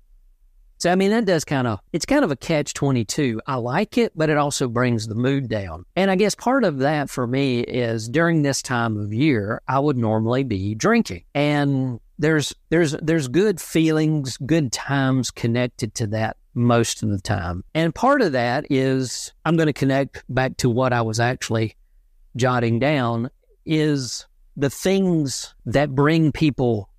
So 0.86 0.92
I 0.92 0.96
mean 0.96 1.10
that 1.10 1.26
does 1.26 1.44
kind 1.44 1.66
of 1.66 1.80
it's 1.94 2.06
kind 2.06 2.24
of 2.24 2.30
a 2.30 2.36
catch 2.36 2.76
22. 2.76 3.42
I 3.48 3.56
like 3.56 3.98
it, 3.98 4.12
but 4.16 4.30
it 4.30 4.38
also 4.38 4.68
brings 4.68 5.08
the 5.08 5.16
mood 5.16 5.50
down. 5.50 5.84
And 5.96 6.12
I 6.12 6.16
guess 6.16 6.36
part 6.36 6.64
of 6.64 6.78
that 6.78 7.10
for 7.10 7.26
me 7.26 7.62
is 7.62 8.08
during 8.08 8.44
this 8.44 8.62
time 8.62 8.96
of 8.96 9.12
year, 9.12 9.64
I 9.68 9.80
would 9.80 9.98
normally 9.98 10.44
be 10.44 10.76
drinking. 10.76 11.24
And 11.34 12.00
there's 12.20 12.54
there's 12.70 12.92
there's 13.02 13.28
good 13.28 13.60
feelings, 13.60 14.38
good 14.38 14.72
times 14.72 15.32
connected 15.32 15.96
to 15.96 16.06
that 16.10 16.38
most 16.54 17.02
of 17.02 17.10
the 17.10 17.20
time. 17.20 17.64
And 17.74 17.96
part 17.96 18.22
of 18.22 18.34
that 18.34 18.68
is 18.70 19.34
I'm 19.44 19.58
going 19.58 19.66
to 19.66 19.74
connect 19.74 20.24
back 20.30 20.56
to 20.58 20.70
what 20.70 20.94
I 20.94 21.02
was 21.02 21.20
actually 21.20 21.76
jotting 22.36 22.78
down 22.78 23.32
is 23.66 24.28
the 24.56 24.70
things 24.70 25.56
that 25.66 25.96
bring 25.96 26.32
people 26.32 26.90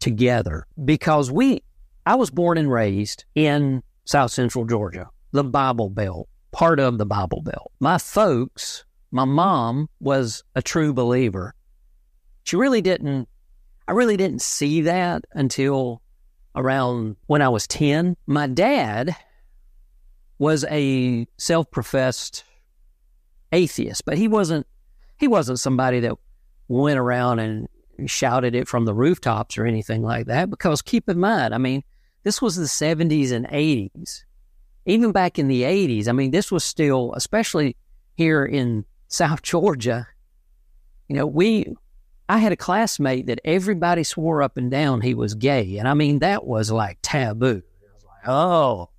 together 0.00 0.66
because 0.84 1.30
we 1.30 1.62
I 2.06 2.14
was 2.14 2.30
born 2.30 2.56
and 2.56 2.70
raised 2.70 3.24
in 3.34 3.82
South 4.04 4.30
Central 4.30 4.64
Georgia, 4.64 5.08
the 5.32 5.42
Bible 5.42 5.90
Belt, 5.90 6.28
part 6.52 6.78
of 6.78 6.98
the 6.98 7.04
Bible 7.04 7.42
Belt. 7.42 7.72
My 7.80 7.98
folks, 7.98 8.84
my 9.10 9.24
mom 9.24 9.88
was 9.98 10.44
a 10.54 10.62
true 10.62 10.94
believer. 10.94 11.52
She 12.44 12.54
really 12.54 12.80
didn't, 12.80 13.28
I 13.88 13.92
really 13.92 14.16
didn't 14.16 14.40
see 14.40 14.82
that 14.82 15.24
until 15.32 16.00
around 16.54 17.16
when 17.26 17.42
I 17.42 17.48
was 17.48 17.66
10. 17.66 18.16
My 18.28 18.46
dad 18.46 19.16
was 20.38 20.64
a 20.70 21.26
self 21.38 21.68
professed 21.72 22.44
atheist, 23.50 24.04
but 24.04 24.16
he 24.16 24.28
wasn't, 24.28 24.68
he 25.18 25.26
wasn't 25.26 25.58
somebody 25.58 25.98
that 26.00 26.14
went 26.68 27.00
around 27.00 27.40
and 27.40 27.66
shouted 28.06 28.54
it 28.54 28.68
from 28.68 28.84
the 28.84 28.94
rooftops 28.94 29.58
or 29.58 29.66
anything 29.66 30.02
like 30.02 30.26
that. 30.26 30.50
Because 30.50 30.82
keep 30.82 31.08
in 31.08 31.18
mind, 31.18 31.52
I 31.52 31.58
mean, 31.58 31.82
this 32.26 32.42
was 32.42 32.56
the 32.56 32.64
70s 32.64 33.30
and 33.30 33.46
80s. 33.46 34.24
Even 34.84 35.12
back 35.12 35.38
in 35.38 35.46
the 35.46 35.62
80s, 35.62 36.08
I 36.08 36.12
mean, 36.12 36.32
this 36.32 36.50
was 36.50 36.64
still, 36.64 37.12
especially 37.14 37.76
here 38.16 38.44
in 38.44 38.84
South 39.06 39.42
Georgia, 39.42 40.08
you 41.06 41.14
know, 41.14 41.24
we, 41.24 41.72
I 42.28 42.38
had 42.38 42.50
a 42.50 42.56
classmate 42.56 43.26
that 43.26 43.38
everybody 43.44 44.02
swore 44.02 44.42
up 44.42 44.56
and 44.56 44.72
down 44.72 45.02
he 45.02 45.14
was 45.14 45.36
gay. 45.36 45.78
And 45.78 45.86
I 45.86 45.94
mean, 45.94 46.18
that 46.18 46.44
was 46.44 46.72
like 46.72 46.98
taboo. 47.00 47.62
Was 47.94 48.04
like, 48.04 48.28
oh. 48.28 48.90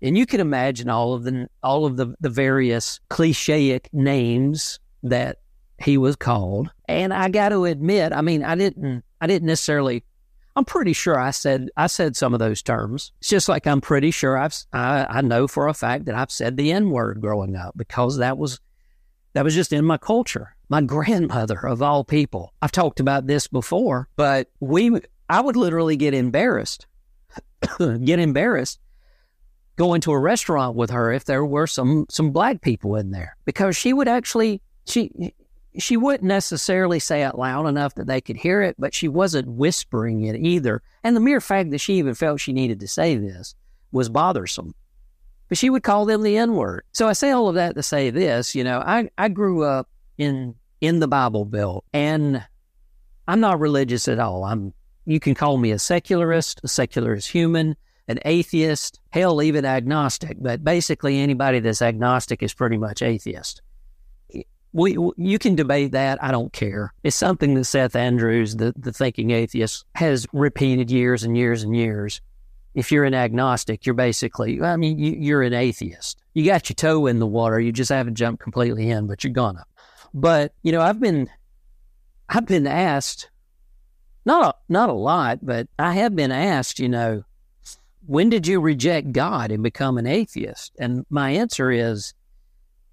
And 0.00 0.16
you 0.16 0.24
can 0.24 0.38
imagine 0.38 0.88
all 0.88 1.14
of 1.14 1.24
the, 1.24 1.48
all 1.64 1.84
of 1.84 1.96
the, 1.96 2.14
the 2.20 2.30
various 2.30 3.00
clichéic 3.10 3.86
names 3.92 4.78
that 5.02 5.38
he 5.80 5.98
was 5.98 6.14
called. 6.14 6.70
And 6.86 7.12
I 7.12 7.28
got 7.28 7.48
to 7.48 7.64
admit, 7.64 8.12
I 8.12 8.20
mean, 8.20 8.44
I 8.44 8.54
didn't, 8.54 9.02
I 9.20 9.26
didn't 9.26 9.48
necessarily 9.48 10.04
I'm 10.56 10.64
pretty 10.64 10.94
sure 10.94 11.18
I 11.18 11.30
said 11.32 11.68
I 11.76 11.86
said 11.86 12.16
some 12.16 12.32
of 12.32 12.40
those 12.40 12.62
terms. 12.62 13.12
It's 13.20 13.28
just 13.28 13.48
like 13.48 13.66
I'm 13.66 13.82
pretty 13.82 14.10
sure 14.10 14.38
I've 14.38 14.56
I, 14.72 15.06
I 15.08 15.20
know 15.20 15.46
for 15.46 15.68
a 15.68 15.74
fact 15.74 16.06
that 16.06 16.14
I've 16.14 16.30
said 16.30 16.56
the 16.56 16.72
N 16.72 16.90
word 16.90 17.20
growing 17.20 17.54
up 17.54 17.76
because 17.76 18.16
that 18.16 18.38
was 18.38 18.58
that 19.34 19.44
was 19.44 19.54
just 19.54 19.72
in 19.72 19.84
my 19.84 19.98
culture. 19.98 20.56
My 20.68 20.80
grandmother 20.94 21.66
of 21.66 21.82
all 21.82 22.04
people. 22.04 22.54
I've 22.62 22.72
talked 22.72 23.00
about 23.00 23.26
this 23.26 23.46
before, 23.46 24.08
but 24.16 24.50
we 24.58 24.98
I 25.28 25.42
would 25.42 25.56
literally 25.56 25.96
get 25.96 26.14
embarrassed. 26.14 26.86
get 27.78 28.18
embarrassed 28.18 28.80
going 29.76 30.00
to 30.00 30.12
a 30.12 30.18
restaurant 30.18 30.74
with 30.74 30.90
her 30.90 31.12
if 31.12 31.26
there 31.26 31.44
were 31.44 31.66
some 31.66 32.06
some 32.08 32.30
black 32.30 32.62
people 32.62 32.96
in 32.96 33.10
there 33.10 33.36
because 33.44 33.76
she 33.76 33.92
would 33.92 34.08
actually 34.08 34.62
she 34.86 35.10
she 35.78 35.96
wouldn't 35.96 36.24
necessarily 36.24 36.98
say 36.98 37.22
it 37.24 37.36
loud 37.36 37.66
enough 37.66 37.94
that 37.94 38.06
they 38.06 38.20
could 38.20 38.36
hear 38.36 38.62
it, 38.62 38.76
but 38.78 38.94
she 38.94 39.08
wasn't 39.08 39.48
whispering 39.48 40.24
it 40.24 40.36
either. 40.36 40.82
And 41.04 41.16
the 41.16 41.20
mere 41.20 41.40
fact 41.40 41.70
that 41.70 41.78
she 41.78 41.94
even 41.94 42.14
felt 42.14 42.40
she 42.40 42.52
needed 42.52 42.80
to 42.80 42.88
say 42.88 43.16
this 43.16 43.54
was 43.92 44.08
bothersome. 44.08 44.74
But 45.48 45.58
she 45.58 45.70
would 45.70 45.82
call 45.82 46.06
them 46.06 46.22
the 46.22 46.36
N 46.36 46.54
word. 46.54 46.84
So 46.92 47.08
I 47.08 47.12
say 47.12 47.30
all 47.30 47.48
of 47.48 47.54
that 47.54 47.74
to 47.76 47.82
say 47.82 48.10
this, 48.10 48.54
you 48.54 48.64
know, 48.64 48.80
I, 48.80 49.10
I 49.16 49.28
grew 49.28 49.62
up 49.62 49.88
in 50.18 50.54
in 50.80 50.98
the 50.98 51.08
Bible 51.08 51.44
Belt 51.44 51.84
and 51.92 52.44
I'm 53.28 53.40
not 53.40 53.60
religious 53.60 54.08
at 54.08 54.18
all. 54.18 54.44
I'm 54.44 54.74
you 55.04 55.20
can 55.20 55.34
call 55.34 55.56
me 55.56 55.70
a 55.70 55.78
secularist, 55.78 56.60
a 56.64 56.68
secularist 56.68 57.30
human, 57.30 57.76
an 58.08 58.18
atheist, 58.24 59.00
hell 59.10 59.40
even 59.40 59.64
agnostic, 59.64 60.36
but 60.40 60.64
basically 60.64 61.18
anybody 61.18 61.60
that's 61.60 61.80
agnostic 61.80 62.42
is 62.42 62.52
pretty 62.52 62.76
much 62.76 63.02
atheist 63.02 63.62
we 64.76 64.98
you 65.16 65.38
can 65.38 65.54
debate 65.54 65.92
that. 65.92 66.22
I 66.22 66.30
don't 66.30 66.52
care. 66.52 66.92
It's 67.02 67.16
something 67.16 67.54
that 67.54 67.64
Seth 67.64 67.96
Andrews, 67.96 68.56
the, 68.56 68.74
the 68.76 68.92
thinking 68.92 69.30
atheist, 69.30 69.86
has 69.94 70.26
repeated 70.34 70.90
years 70.90 71.24
and 71.24 71.36
years 71.36 71.62
and 71.62 71.74
years. 71.74 72.20
If 72.74 72.92
you're 72.92 73.04
an 73.04 73.14
agnostic, 73.14 73.86
you're 73.86 73.94
basically, 73.94 74.60
I 74.60 74.76
mean, 74.76 74.98
you, 74.98 75.12
you're 75.12 75.42
an 75.42 75.54
atheist. 75.54 76.18
You 76.34 76.44
got 76.44 76.68
your 76.68 76.74
toe 76.74 77.06
in 77.06 77.20
the 77.20 77.26
water. 77.26 77.58
You 77.58 77.72
just 77.72 77.90
haven't 77.90 78.16
jumped 78.16 78.42
completely 78.42 78.90
in, 78.90 79.06
but 79.06 79.24
you're 79.24 79.32
gonna. 79.32 79.64
But 80.12 80.52
you 80.62 80.72
know, 80.72 80.82
I've 80.82 81.00
been, 81.00 81.30
I've 82.28 82.46
been 82.46 82.66
asked, 82.66 83.30
not 84.26 84.44
a, 84.44 84.54
not 84.70 84.90
a 84.90 84.94
lot, 84.94 85.38
but 85.40 85.68
I 85.78 85.94
have 85.94 86.14
been 86.14 86.32
asked. 86.32 86.78
You 86.78 86.90
know, 86.90 87.24
when 88.04 88.28
did 88.28 88.46
you 88.46 88.60
reject 88.60 89.12
God 89.12 89.50
and 89.50 89.62
become 89.62 89.96
an 89.96 90.06
atheist? 90.06 90.76
And 90.78 91.06
my 91.08 91.30
answer 91.30 91.70
is 91.70 92.12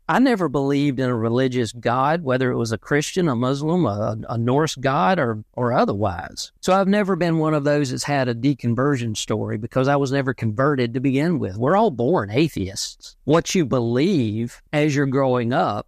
I 0.10 0.20
never 0.20 0.50
believed 0.50 1.00
in 1.00 1.10
a 1.10 1.16
religious 1.16 1.72
God, 1.72 2.24
whether 2.24 2.52
it 2.52 2.58
was 2.58 2.74
a 2.74 2.78
Christian, 2.78 3.30
a 3.30 3.36
Muslim, 3.36 3.86
a, 3.86 4.18
a, 4.28 4.38
Norse 4.38 4.76
God, 4.76 5.18
or, 5.18 5.46
or 5.54 5.72
otherwise. 5.72 6.52
So 6.60 6.74
I've 6.74 6.90
never 6.90 7.16
been 7.16 7.38
one 7.38 7.54
of 7.54 7.64
those 7.64 7.92
that's 7.92 8.04
had 8.04 8.28
a 8.28 8.36
deconversion 8.36 9.16
story 9.16 9.58
because 9.58 9.88
I 9.88 9.96
was 9.96 10.12
never 10.12 10.34
converted 10.34 10.94
to 10.94 11.00
begin 11.00 11.40
with. 11.40 11.58
We're 11.58 11.78
all 11.78 11.90
born 11.90 12.32
atheists. 12.32 13.16
What 13.24 13.56
you 13.56 13.66
believe 13.66 14.62
as 14.74 14.94
you're 14.94 15.06
growing 15.06 15.54
up 15.54 15.88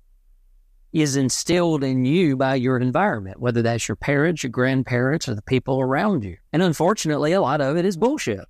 is 0.93 1.17
instilled 1.17 1.83
in 1.83 2.05
you 2.05 2.37
by 2.37 2.55
your 2.55 2.77
environment, 2.77 3.41
whether 3.41 3.61
that's 3.61 3.89
your 3.89 3.97
parents, 3.97 4.43
your 4.43 4.49
grandparents, 4.49 5.27
or 5.27 5.35
the 5.35 5.41
people 5.41 5.81
around 5.81 6.23
you. 6.23 6.37
And 6.53 6.61
unfortunately, 6.61 7.33
a 7.33 7.41
lot 7.41 7.59
of 7.59 7.75
it 7.75 7.83
is 7.83 7.97
bullshit. 7.97 8.45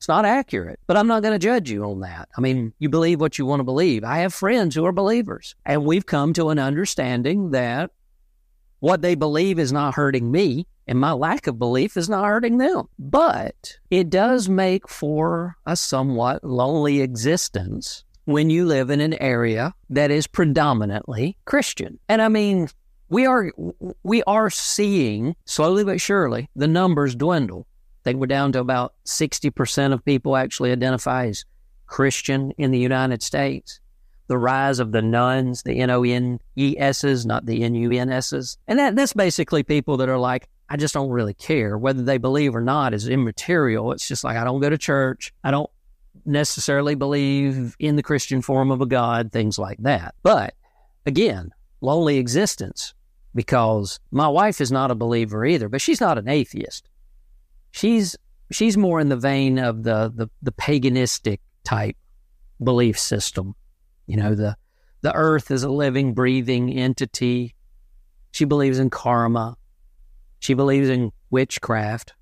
It's 0.00 0.08
not 0.08 0.24
accurate, 0.24 0.80
but 0.86 0.96
I'm 0.96 1.08
not 1.08 1.22
going 1.22 1.34
to 1.34 1.38
judge 1.38 1.70
you 1.70 1.84
on 1.84 2.00
that. 2.00 2.30
I 2.34 2.40
mean, 2.40 2.56
mm-hmm. 2.56 2.68
you 2.78 2.88
believe 2.88 3.20
what 3.20 3.36
you 3.36 3.44
want 3.44 3.60
to 3.60 3.64
believe. 3.64 4.02
I 4.02 4.20
have 4.20 4.32
friends 4.32 4.74
who 4.74 4.86
are 4.86 4.92
believers, 4.92 5.54
and 5.66 5.84
we've 5.84 6.06
come 6.06 6.32
to 6.32 6.48
an 6.48 6.58
understanding 6.58 7.50
that 7.50 7.90
what 8.78 9.02
they 9.02 9.14
believe 9.14 9.58
is 9.58 9.72
not 9.72 9.96
hurting 9.96 10.32
me, 10.32 10.66
and 10.86 10.98
my 10.98 11.12
lack 11.12 11.46
of 11.46 11.58
belief 11.58 11.98
is 11.98 12.08
not 12.08 12.24
hurting 12.24 12.56
them. 12.56 12.88
But 12.98 13.76
it 13.90 14.08
does 14.08 14.48
make 14.48 14.88
for 14.88 15.58
a 15.66 15.76
somewhat 15.76 16.42
lonely 16.42 17.02
existence 17.02 18.02
when 18.24 18.48
you 18.48 18.64
live 18.64 18.88
in 18.88 19.02
an 19.02 19.20
area 19.20 19.74
that 19.90 20.10
is 20.10 20.26
predominantly 20.26 21.36
Christian. 21.44 21.98
And 22.08 22.22
I 22.22 22.28
mean, 22.28 22.70
we 23.10 23.26
are 23.26 23.52
we 24.02 24.22
are 24.22 24.48
seeing 24.48 25.36
slowly 25.44 25.84
but 25.84 26.00
surely 26.00 26.48
the 26.56 26.68
numbers 26.68 27.14
dwindle. 27.14 27.66
Think 28.04 28.18
we're 28.18 28.26
down 28.26 28.52
to 28.52 28.60
about 28.60 28.94
60% 29.04 29.92
of 29.92 30.04
people 30.04 30.36
actually 30.36 30.72
identify 30.72 31.26
as 31.26 31.44
Christian 31.86 32.52
in 32.56 32.70
the 32.70 32.78
United 32.78 33.22
States. 33.22 33.80
The 34.28 34.38
rise 34.38 34.78
of 34.78 34.92
the 34.92 35.02
nuns, 35.02 35.64
the 35.64 35.80
N 35.80 35.90
O 35.90 36.04
N 36.04 36.38
E 36.56 36.76
S's, 36.78 37.26
not 37.26 37.46
the 37.46 37.62
N 37.62 37.74
U 37.74 37.90
N 37.90 38.10
S's. 38.10 38.58
And 38.68 38.78
that, 38.78 38.94
that's 38.94 39.12
basically 39.12 39.64
people 39.64 39.96
that 39.98 40.08
are 40.08 40.18
like, 40.18 40.48
I 40.68 40.76
just 40.76 40.94
don't 40.94 41.10
really 41.10 41.34
care. 41.34 41.76
Whether 41.76 42.02
they 42.02 42.16
believe 42.16 42.54
or 42.54 42.60
not 42.60 42.94
is 42.94 43.08
immaterial. 43.08 43.90
It's 43.90 44.06
just 44.06 44.22
like, 44.22 44.36
I 44.36 44.44
don't 44.44 44.60
go 44.60 44.70
to 44.70 44.78
church. 44.78 45.32
I 45.42 45.50
don't 45.50 45.68
necessarily 46.24 46.94
believe 46.94 47.74
in 47.80 47.96
the 47.96 48.04
Christian 48.04 48.40
form 48.40 48.70
of 48.70 48.80
a 48.80 48.86
God, 48.86 49.32
things 49.32 49.58
like 49.58 49.78
that. 49.78 50.14
But 50.22 50.54
again, 51.06 51.50
lonely 51.80 52.18
existence 52.18 52.94
because 53.34 53.98
my 54.10 54.28
wife 54.28 54.60
is 54.60 54.70
not 54.72 54.90
a 54.90 54.94
believer 54.94 55.44
either, 55.44 55.68
but 55.68 55.80
she's 55.80 56.00
not 56.00 56.18
an 56.18 56.28
atheist 56.28 56.88
she's 57.70 58.16
she's 58.50 58.76
more 58.76 59.00
in 59.00 59.08
the 59.08 59.16
vein 59.16 59.58
of 59.58 59.82
the 59.82 60.12
the, 60.14 60.28
the 60.42 60.52
paganistic 60.52 61.38
type 61.64 61.96
belief 62.62 62.98
system. 62.98 63.54
You 64.06 64.16
know, 64.16 64.34
the 64.34 64.56
the 65.02 65.14
earth 65.14 65.50
is 65.50 65.62
a 65.62 65.70
living, 65.70 66.14
breathing 66.14 66.72
entity. 66.76 67.54
She 68.32 68.44
believes 68.44 68.78
in 68.78 68.90
karma. 68.90 69.56
She 70.40 70.54
believes 70.54 70.88
in 70.88 71.12
witchcraft. 71.30 72.14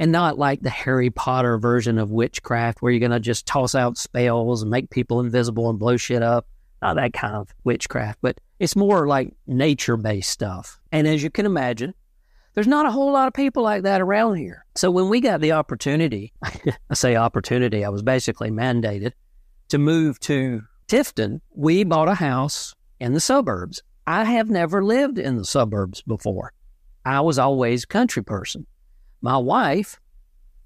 And 0.00 0.12
not 0.12 0.38
like 0.38 0.60
the 0.60 0.70
Harry 0.70 1.10
Potter 1.10 1.58
version 1.58 1.98
of 1.98 2.10
witchcraft 2.10 2.80
where 2.80 2.92
you're 2.92 3.00
going 3.00 3.10
to 3.10 3.18
just 3.18 3.46
toss 3.46 3.74
out 3.74 3.98
spells 3.98 4.62
and 4.62 4.70
make 4.70 4.90
people 4.90 5.18
invisible 5.18 5.68
and 5.70 5.78
blow 5.78 5.96
shit 5.96 6.22
up. 6.22 6.46
Not 6.80 6.94
that 6.94 7.12
kind 7.12 7.34
of 7.34 7.52
witchcraft, 7.64 8.20
but 8.22 8.38
it's 8.60 8.76
more 8.76 9.08
like 9.08 9.34
nature 9.48 9.96
based 9.96 10.30
stuff. 10.30 10.78
And 10.92 11.08
as 11.08 11.22
you 11.22 11.30
can 11.30 11.46
imagine, 11.46 11.94
There's 12.58 12.66
not 12.66 12.86
a 12.86 12.90
whole 12.90 13.12
lot 13.12 13.28
of 13.28 13.34
people 13.34 13.62
like 13.62 13.84
that 13.84 14.00
around 14.00 14.34
here. 14.34 14.64
So 14.74 14.90
when 14.90 15.08
we 15.08 15.20
got 15.20 15.40
the 15.40 15.52
opportunity, 15.52 16.32
I 16.42 16.94
say 16.94 17.14
opportunity, 17.14 17.84
I 17.84 17.88
was 17.88 18.02
basically 18.02 18.50
mandated 18.50 19.12
to 19.68 19.78
move 19.78 20.18
to 20.22 20.62
Tifton. 20.88 21.40
We 21.54 21.84
bought 21.84 22.08
a 22.08 22.16
house 22.16 22.74
in 22.98 23.12
the 23.12 23.20
suburbs. 23.20 23.80
I 24.08 24.24
have 24.24 24.50
never 24.50 24.82
lived 24.82 25.20
in 25.20 25.36
the 25.36 25.44
suburbs 25.44 26.02
before. 26.02 26.52
I 27.04 27.20
was 27.20 27.38
always 27.38 27.84
a 27.84 27.86
country 27.86 28.24
person. 28.24 28.66
My 29.22 29.36
wife, 29.36 30.00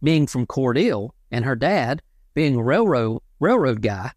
being 0.02 0.26
from 0.26 0.46
Cordele, 0.46 1.10
and 1.30 1.44
her 1.44 1.56
dad, 1.56 2.00
being 2.32 2.56
a 2.56 2.62
railroad 2.62 3.20
railroad 3.38 3.82
guy, 3.82 4.12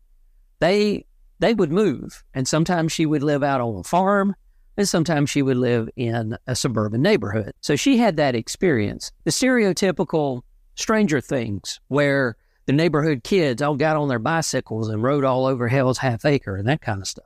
they 0.62 1.04
they 1.40 1.54
would 1.54 1.74
move, 1.74 2.24
and 2.34 2.48
sometimes 2.48 2.94
she 2.94 3.06
would 3.06 3.22
live 3.22 3.44
out 3.44 3.60
on 3.60 3.76
a 3.76 3.84
farm, 3.84 4.34
and 4.78 4.88
sometimes 4.88 5.30
she 5.30 5.42
would 5.42 5.58
live 5.58 5.90
in 5.96 6.38
a 6.48 6.56
suburban 6.56 7.02
neighborhood. 7.02 7.54
So 7.62 7.76
she 7.76 7.98
had 7.98 8.18
that 8.18 8.36
experience. 8.36 9.12
The 9.24 9.32
stereotypical 9.32 10.42
Stranger 10.76 11.22
Things, 11.22 11.80
where 11.88 12.36
the 12.66 12.74
neighborhood 12.74 13.24
kids 13.24 13.62
all 13.62 13.76
got 13.76 13.96
on 13.96 14.08
their 14.08 14.20
bicycles 14.20 14.90
and 14.90 15.02
rode 15.02 15.24
all 15.24 15.46
over 15.46 15.68
Hell's 15.68 16.00
Half 16.00 16.26
Acre 16.26 16.56
and 16.56 16.68
that 16.68 16.82
kind 16.82 17.02
of 17.02 17.08
stuff. 17.08 17.26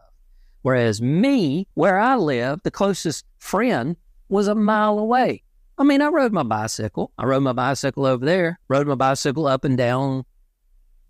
Whereas 0.61 1.01
me, 1.01 1.67
where 1.73 1.97
I 1.97 2.15
live, 2.15 2.59
the 2.63 2.71
closest 2.71 3.25
friend 3.37 3.95
was 4.27 4.47
a 4.47 4.55
mile 4.55 4.99
away. 4.99 5.43
I 5.77 5.83
mean, 5.83 6.01
I 6.01 6.07
rode 6.07 6.33
my 6.33 6.43
bicycle. 6.43 7.11
I 7.17 7.25
rode 7.25 7.43
my 7.43 7.53
bicycle 7.53 8.05
over 8.05 8.25
there, 8.25 8.59
rode 8.67 8.85
my 8.85 8.95
bicycle 8.95 9.47
up 9.47 9.63
and 9.63 9.77
down 9.77 10.25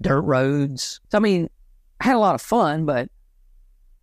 dirt 0.01 0.21
roads. 0.21 1.01
I 1.11 1.19
mean, 1.19 1.49
I 1.99 2.05
had 2.05 2.15
a 2.15 2.19
lot 2.19 2.35
of 2.35 2.41
fun, 2.41 2.85
but 2.85 3.09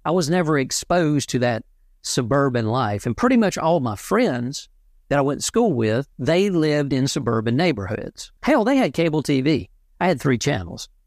I 0.04 0.10
was 0.10 0.28
never 0.28 0.58
exposed 0.58 1.30
to 1.30 1.38
that 1.38 1.64
suburban 2.06 2.66
life. 2.66 3.04
And 3.06 3.16
pretty 3.16 3.36
much 3.36 3.58
all 3.58 3.80
my 3.80 3.96
friends 3.96 4.68
that 5.08 5.18
I 5.18 5.22
went 5.22 5.40
to 5.40 5.46
school 5.46 5.72
with, 5.72 6.08
they 6.18 6.50
lived 6.50 6.92
in 6.92 7.08
suburban 7.08 7.56
neighborhoods. 7.56 8.32
Hell, 8.42 8.64
they 8.64 8.76
had 8.76 8.94
cable 8.94 9.22
TV. 9.22 9.68
I 10.00 10.08
had 10.08 10.20
three 10.20 10.38
channels. 10.38 10.88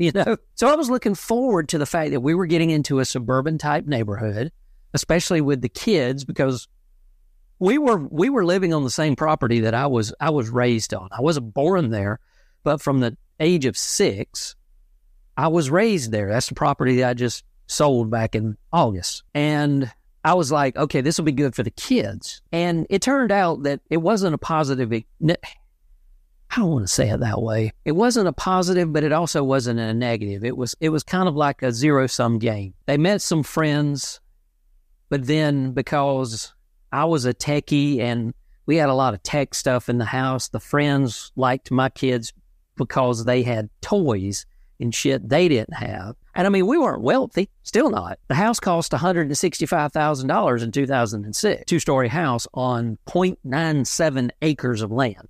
You 0.00 0.12
know? 0.12 0.36
So 0.54 0.68
I 0.68 0.76
was 0.76 0.88
looking 0.88 1.16
forward 1.16 1.70
to 1.70 1.78
the 1.78 1.84
fact 1.84 2.12
that 2.12 2.20
we 2.20 2.32
were 2.32 2.46
getting 2.46 2.70
into 2.70 3.00
a 3.00 3.04
suburban 3.04 3.58
type 3.58 3.84
neighborhood, 3.84 4.52
especially 4.94 5.40
with 5.40 5.60
the 5.60 5.68
kids, 5.68 6.24
because 6.24 6.68
we 7.58 7.78
were 7.78 7.96
we 7.96 8.30
were 8.30 8.44
living 8.44 8.72
on 8.72 8.84
the 8.84 8.90
same 8.90 9.16
property 9.16 9.58
that 9.58 9.74
I 9.74 9.88
was 9.88 10.14
I 10.20 10.30
was 10.30 10.50
raised 10.50 10.94
on. 10.94 11.08
I 11.10 11.20
wasn't 11.20 11.52
born 11.52 11.90
there, 11.90 12.20
but 12.62 12.80
from 12.80 13.00
the 13.00 13.16
age 13.40 13.64
of 13.64 13.76
six, 13.76 14.54
I 15.36 15.48
was 15.48 15.68
raised 15.68 16.12
there. 16.12 16.28
That's 16.28 16.48
the 16.48 16.54
property 16.54 16.98
that 16.98 17.08
I 17.08 17.14
just 17.14 17.42
sold 17.66 18.08
back 18.08 18.36
in 18.36 18.56
August. 18.72 19.24
And 19.34 19.92
I 20.24 20.34
was 20.34 20.50
like, 20.50 20.76
okay, 20.76 21.00
this 21.00 21.18
will 21.18 21.24
be 21.24 21.32
good 21.32 21.54
for 21.54 21.62
the 21.62 21.70
kids. 21.70 22.42
And 22.52 22.86
it 22.90 23.02
turned 23.02 23.32
out 23.32 23.62
that 23.62 23.80
it 23.88 23.98
wasn't 23.98 24.34
a 24.34 24.38
positive. 24.38 24.92
I 24.92 26.56
don't 26.56 26.70
want 26.70 26.86
to 26.86 26.92
say 26.92 27.10
it 27.10 27.20
that 27.20 27.40
way. 27.40 27.72
It 27.84 27.92
wasn't 27.92 28.28
a 28.28 28.32
positive, 28.32 28.92
but 28.92 29.04
it 29.04 29.12
also 29.12 29.44
wasn't 29.44 29.80
a 29.80 29.94
negative. 29.94 30.44
It 30.44 30.56
was 30.56 30.74
it 30.80 30.88
was 30.88 31.02
kind 31.02 31.28
of 31.28 31.36
like 31.36 31.62
a 31.62 31.72
zero 31.72 32.06
sum 32.06 32.38
game. 32.38 32.74
They 32.86 32.96
met 32.96 33.22
some 33.22 33.42
friends, 33.42 34.20
but 35.08 35.26
then 35.26 35.72
because 35.72 36.52
I 36.90 37.04
was 37.04 37.24
a 37.24 37.34
techie 37.34 38.00
and 38.00 38.34
we 38.66 38.76
had 38.76 38.88
a 38.88 38.94
lot 38.94 39.14
of 39.14 39.22
tech 39.22 39.54
stuff 39.54 39.88
in 39.88 39.98
the 39.98 40.04
house, 40.04 40.48
the 40.48 40.60
friends 40.60 41.32
liked 41.36 41.70
my 41.70 41.88
kids 41.90 42.32
because 42.76 43.24
they 43.24 43.42
had 43.42 43.70
toys 43.80 44.46
and 44.80 44.94
shit 44.94 45.28
they 45.28 45.48
didn't 45.48 45.74
have. 45.74 46.16
And 46.34 46.46
I 46.46 46.50
mean, 46.50 46.66
we 46.66 46.78
weren't 46.78 47.02
wealthy, 47.02 47.48
still 47.62 47.90
not. 47.90 48.18
The 48.28 48.34
house 48.34 48.60
cost 48.60 48.92
$165,000 48.92 50.62
in 50.62 50.72
2006, 50.72 51.64
two 51.66 51.80
story 51.80 52.08
house 52.08 52.46
on 52.54 52.98
0.97 53.06 54.30
acres 54.42 54.82
of 54.82 54.92
land. 54.92 55.28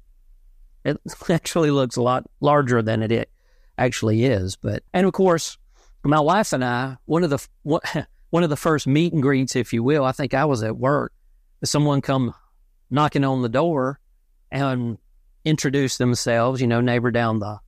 It 0.85 0.99
actually 1.31 1.71
looks 1.71 1.97
a 1.97 2.02
lot 2.02 2.25
larger 2.41 2.82
than 2.82 3.02
it 3.02 3.30
actually 3.78 4.25
is. 4.25 4.56
But, 4.56 4.82
and 4.93 5.06
of 5.06 5.13
course, 5.13 5.56
my 6.04 6.21
wife 6.21 6.52
and 6.52 6.65
I, 6.65 6.97
one 7.06 7.25
of 7.25 7.30
the, 7.30 7.47
one 7.63 8.43
of 8.43 8.50
the 8.50 8.56
first 8.56 8.87
meet 8.87 9.13
and 9.13 9.23
greets, 9.23 9.56
if 9.56 9.73
you 9.73 9.82
will, 9.82 10.04
I 10.04 10.13
think 10.13 10.34
I 10.34 10.45
was 10.45 10.63
at 10.63 10.76
work, 10.76 11.13
someone 11.65 12.02
come 12.02 12.34
knocking 12.91 13.25
on 13.25 13.43
the 13.43 13.49
door 13.49 13.99
and 14.50 14.99
introduce 15.45 15.97
themselves, 15.99 16.61
you 16.61 16.67
know, 16.67 16.80
neighbor 16.80 17.11
down 17.11 17.39
the 17.39 17.61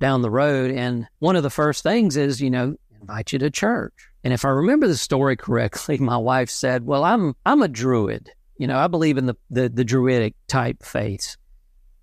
down 0.00 0.22
the 0.22 0.30
road. 0.30 0.72
And 0.72 1.06
one 1.20 1.36
of 1.36 1.42
the 1.42 1.50
first 1.50 1.82
things 1.82 2.16
is, 2.16 2.42
you 2.42 2.50
know, 2.50 2.74
invite 3.00 3.32
you 3.32 3.38
to 3.38 3.50
church. 3.50 3.94
And 4.24 4.34
if 4.34 4.44
I 4.44 4.48
remember 4.48 4.88
the 4.88 4.96
story 4.96 5.36
correctly, 5.36 5.98
my 6.00 6.16
wife 6.16 6.50
said, 6.50 6.84
Well, 6.84 7.04
I'm 7.04 7.36
I'm 7.46 7.62
a 7.62 7.68
druid. 7.68 8.30
You 8.58 8.66
know, 8.66 8.76
I 8.78 8.88
believe 8.88 9.16
in 9.16 9.24
the, 9.24 9.36
the, 9.48 9.70
the 9.70 9.84
druidic 9.84 10.34
type 10.46 10.82
faiths. 10.82 11.38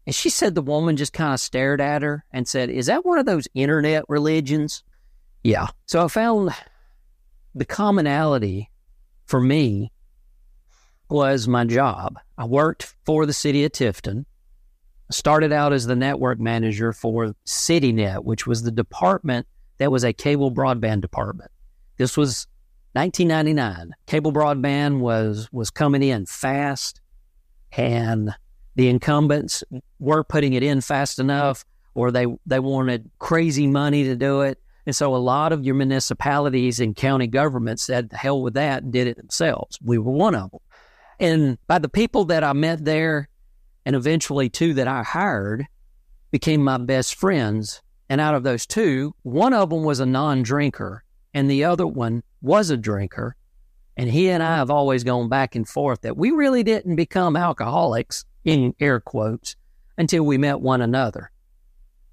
And 0.07 0.15
she 0.15 0.29
said 0.29 0.55
the 0.55 0.62
woman 0.62 0.97
just 0.97 1.13
kind 1.13 1.33
of 1.33 1.39
stared 1.39 1.81
at 1.81 2.01
her 2.01 2.25
and 2.31 2.47
said, 2.47 2.69
Is 2.69 2.86
that 2.88 3.05
one 3.05 3.19
of 3.19 3.25
those 3.25 3.47
internet 3.53 4.05
religions? 4.07 4.83
Yeah. 5.43 5.67
So 5.86 6.03
I 6.03 6.07
found 6.07 6.51
the 7.53 7.65
commonality 7.65 8.71
for 9.25 9.39
me 9.39 9.91
was 11.10 11.47
my 11.47 11.65
job. 11.65 12.17
I 12.38 12.45
worked 12.45 12.95
for 13.05 13.25
the 13.25 13.33
city 13.33 13.63
of 13.63 13.71
Tifton 13.71 14.25
started 15.10 15.52
out 15.52 15.74
as 15.74 15.86
the 15.86 15.96
network 15.96 16.39
manager 16.39 16.93
for 16.93 17.34
CityNet, 17.46 18.24
which 18.24 18.46
was 18.46 18.63
the 18.63 18.72
department 18.72 19.48
that 19.78 19.91
was 19.91 20.04
a 20.04 20.13
cable 20.13 20.52
broadband 20.52 21.02
department. 21.02 21.52
This 21.98 22.17
was 22.17 22.48
1999. 22.93 23.93
Cable 24.06 24.34
broadband 24.34 25.00
was 25.00 25.50
was 25.52 25.70
coming 25.70 26.04
in 26.04 26.26
fast, 26.26 27.02
and 27.74 28.34
the 28.76 28.89
incumbents 28.89 29.63
weren't 30.00 30.28
putting 30.28 30.54
it 30.54 30.63
in 30.63 30.82
fast 30.82 31.20
enough, 31.20 31.65
or 31.93 32.12
they 32.12 32.26
they 32.46 32.60
wanted 32.60 33.10
crazy 33.20 33.67
money 33.67 34.04
to 34.06 34.15
do 34.15 34.41
it. 34.41 34.60
And 34.86 34.96
so 34.96 35.13
a 35.13 35.17
lot 35.17 35.52
of 35.52 35.65
your 35.65 35.76
municipalities 35.76 36.80
and 36.80 36.96
county 36.96 37.28
governments 37.28 37.84
said, 37.84 38.10
hell 38.13 38.41
with 38.41 38.54
that, 38.54 38.84
and 38.84 38.93
did 38.93 39.06
it 39.06 39.17
themselves. 39.17 39.78
We 39.84 39.98
were 39.98 40.13
one 40.13 40.34
of 40.34 40.50
them. 40.50 40.62
And 41.20 41.58
by 41.67 41.80
the 41.80 41.89
people 41.89 42.24
that 42.26 42.43
I 42.43 42.54
met 42.54 42.86
there, 42.86 43.28
and 43.88 43.95
eventually 43.95 44.50
two 44.50 44.73
that 44.73 44.88
I 44.89 45.02
hired 45.02 45.65
became 46.30 46.62
my 46.62 46.78
best 46.78 47.15
friends. 47.15 47.82
And 48.10 48.19
out 48.19 48.36
of 48.36 48.43
those 48.43 48.65
two, 48.65 49.15
one 49.23 49.54
of 49.54 49.69
them 49.69 49.84
was 49.84 50.02
a 50.02 50.06
non 50.06 50.43
drinker 50.43 51.06
and 51.34 51.50
the 51.50 51.63
other 51.63 51.88
one 51.88 52.21
was 52.41 52.69
a 52.69 52.76
drinker. 52.76 53.38
And 53.95 54.10
he 54.10 54.28
and 54.28 54.43
I 54.43 54.58
have 54.58 54.69
always 54.69 55.06
gone 55.06 55.30
back 55.30 55.56
and 55.56 55.65
forth 55.65 56.02
that 56.02 56.17
we 56.17 56.32
really 56.32 56.63
didn't 56.63 56.97
become 56.97 57.38
alcoholics, 57.38 58.26
in 58.43 58.76
air 58.82 59.00
quotes, 59.00 59.56
until 59.97 60.23
we 60.23 60.38
met 60.38 60.60
one 60.60 60.82
another. 60.82 61.32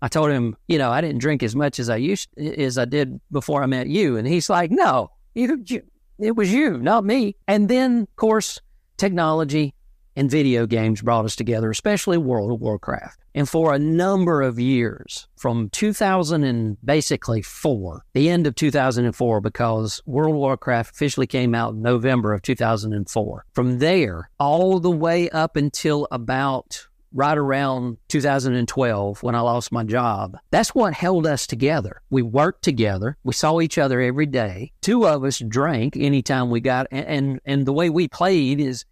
I 0.00 0.06
told 0.06 0.30
him, 0.30 0.56
you 0.68 0.78
know, 0.78 0.92
I 0.92 1.00
didn't 1.00 1.18
drink 1.18 1.42
as 1.42 1.56
much 1.56 1.80
as 1.80 1.90
I 1.90 1.96
used 1.96 2.28
as 2.38 2.78
I 2.78 2.84
did 2.84 3.20
before 3.32 3.64
I 3.64 3.66
met 3.66 3.88
you, 3.88 4.16
and 4.16 4.28
he's 4.28 4.48
like, 4.48 4.70
no, 4.70 5.10
you, 5.34 5.60
you, 5.66 5.82
it 6.20 6.37
was 6.37 6.52
you, 6.52 6.78
not 6.78 7.04
me. 7.04 7.34
And 7.48 7.68
then, 7.68 8.02
of 8.02 8.16
course, 8.16 8.60
technology 8.96 9.74
and 10.16 10.31
video 10.31 10.66
games 10.66 11.03
brought 11.03 11.24
us 11.24 11.37
together, 11.37 11.70
especially 11.70 12.18
World 12.18 12.53
of 12.53 12.61
Warcraft. 12.61 13.18
And 13.35 13.48
for 13.48 13.74
a 13.74 13.79
number 13.79 14.42
of 14.42 14.61
years, 14.61 15.27
from 15.37 15.68
2000 15.70 16.44
and 16.44 16.77
basically 16.85 17.42
four, 17.42 18.05
the 18.14 18.29
end 18.29 18.46
of 18.46 18.55
2004, 18.55 19.40
because 19.40 20.00
World 20.07 20.35
of 20.35 20.40
Warcraft 20.40 20.94
officially 20.94 21.27
came 21.27 21.55
out 21.55 21.74
in 21.74 21.83
November 21.83 22.33
of 22.33 22.42
2004. 22.42 23.44
From 23.53 23.79
there, 23.81 24.31
all 24.38 24.79
the 24.79 24.90
way 24.90 25.29
up 25.31 25.57
until 25.57 26.07
about 26.12 26.87
right 27.14 27.38
around 27.38 27.96
2012 28.09 29.22
when 29.22 29.35
I 29.35 29.40
lost 29.40 29.72
my 29.72 29.85
job. 29.85 30.37
That's 30.50 30.74
what 30.74 30.94
held 30.94 31.27
us 31.27 31.46
together. 31.46 32.03
We 32.11 32.22
worked 32.22 32.62
together. 32.62 33.16
We 33.22 33.33
saw 33.33 33.61
each 33.61 33.79
other 33.79 34.00
every 34.00 34.27
day. 34.27 34.72
Two 34.83 35.07
of 35.07 35.24
us 35.24 35.38
drank 35.38 35.96
anytime 35.96 36.50
we 36.50 36.61
got, 36.61 36.88
and, 36.90 37.07
and, 37.07 37.40
and 37.44 37.66
the 37.66 37.72
way 37.72 37.88
we 37.88 38.09
played 38.09 38.61
is 38.61 38.85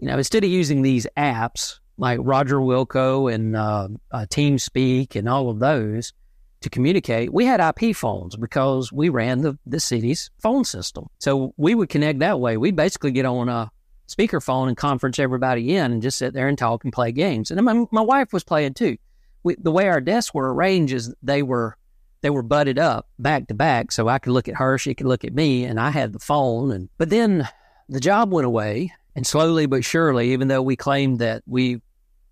you 0.00 0.06
know, 0.06 0.16
instead 0.16 0.44
of 0.44 0.50
using 0.50 0.82
these 0.82 1.06
apps 1.16 1.78
like 1.98 2.18
Roger 2.22 2.56
Wilco 2.56 3.32
and 3.32 3.54
uh, 3.54 3.88
uh, 4.10 4.26
TeamSpeak 4.30 5.14
and 5.14 5.28
all 5.28 5.50
of 5.50 5.58
those 5.58 6.14
to 6.62 6.70
communicate, 6.70 7.32
we 7.32 7.44
had 7.44 7.60
IP 7.60 7.94
phones 7.94 8.34
because 8.34 8.90
we 8.90 9.10
ran 9.10 9.42
the, 9.42 9.58
the 9.66 9.78
city's 9.78 10.30
phone 10.40 10.64
system. 10.64 11.06
So 11.18 11.52
we 11.58 11.74
would 11.74 11.90
connect 11.90 12.20
that 12.20 12.40
way. 12.40 12.56
We'd 12.56 12.76
basically 12.76 13.12
get 13.12 13.26
on 13.26 13.50
a 13.50 13.70
speakerphone 14.08 14.68
and 14.68 14.76
conference 14.76 15.18
everybody 15.18 15.76
in 15.76 15.92
and 15.92 16.00
just 16.00 16.16
sit 16.16 16.32
there 16.32 16.48
and 16.48 16.56
talk 16.56 16.82
and 16.82 16.92
play 16.92 17.12
games. 17.12 17.50
And 17.50 17.62
my, 17.62 17.84
my 17.92 18.00
wife 18.00 18.32
was 18.32 18.42
playing 18.42 18.74
too. 18.74 18.96
We, 19.42 19.56
the 19.56 19.70
way 19.70 19.88
our 19.88 20.00
desks 20.00 20.32
were 20.32 20.52
arranged 20.52 20.94
is 20.94 21.14
they 21.22 21.42
were 21.42 21.76
they 22.22 22.28
were 22.28 22.42
butted 22.42 22.78
up 22.78 23.08
back 23.18 23.46
to 23.46 23.54
back, 23.54 23.92
so 23.92 24.06
I 24.06 24.18
could 24.18 24.32
look 24.32 24.46
at 24.46 24.56
her, 24.56 24.76
she 24.76 24.94
could 24.94 25.06
look 25.06 25.24
at 25.24 25.32
me, 25.32 25.64
and 25.64 25.80
I 25.80 25.88
had 25.88 26.12
the 26.12 26.18
phone. 26.18 26.70
And 26.70 26.90
but 26.98 27.08
then 27.08 27.48
the 27.88 27.98
job 28.00 28.30
went 28.30 28.46
away, 28.46 28.92
and 29.16 29.26
slowly 29.26 29.66
but 29.66 29.84
surely, 29.84 30.32
even 30.32 30.48
though 30.48 30.62
we 30.62 30.76
claimed 30.76 31.18
that 31.18 31.42
we 31.46 31.80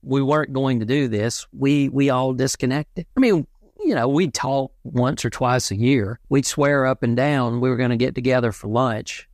we 0.02 0.22
weren't 0.22 0.52
going 0.52 0.80
to 0.80 0.86
do 0.86 1.08
this, 1.08 1.46
we 1.52 1.88
we 1.88 2.10
all 2.10 2.32
disconnected. 2.32 3.06
I 3.16 3.20
mean, 3.20 3.46
you 3.80 3.94
know, 3.94 4.08
we'd 4.08 4.34
talk 4.34 4.72
once 4.84 5.24
or 5.24 5.30
twice 5.30 5.70
a 5.70 5.76
year. 5.76 6.20
We'd 6.28 6.46
swear 6.46 6.86
up 6.86 7.02
and 7.02 7.16
down 7.16 7.60
we 7.60 7.68
were 7.68 7.76
going 7.76 7.90
to 7.90 7.96
get 7.96 8.14
together 8.14 8.52
for 8.52 8.68
lunch. 8.68 9.28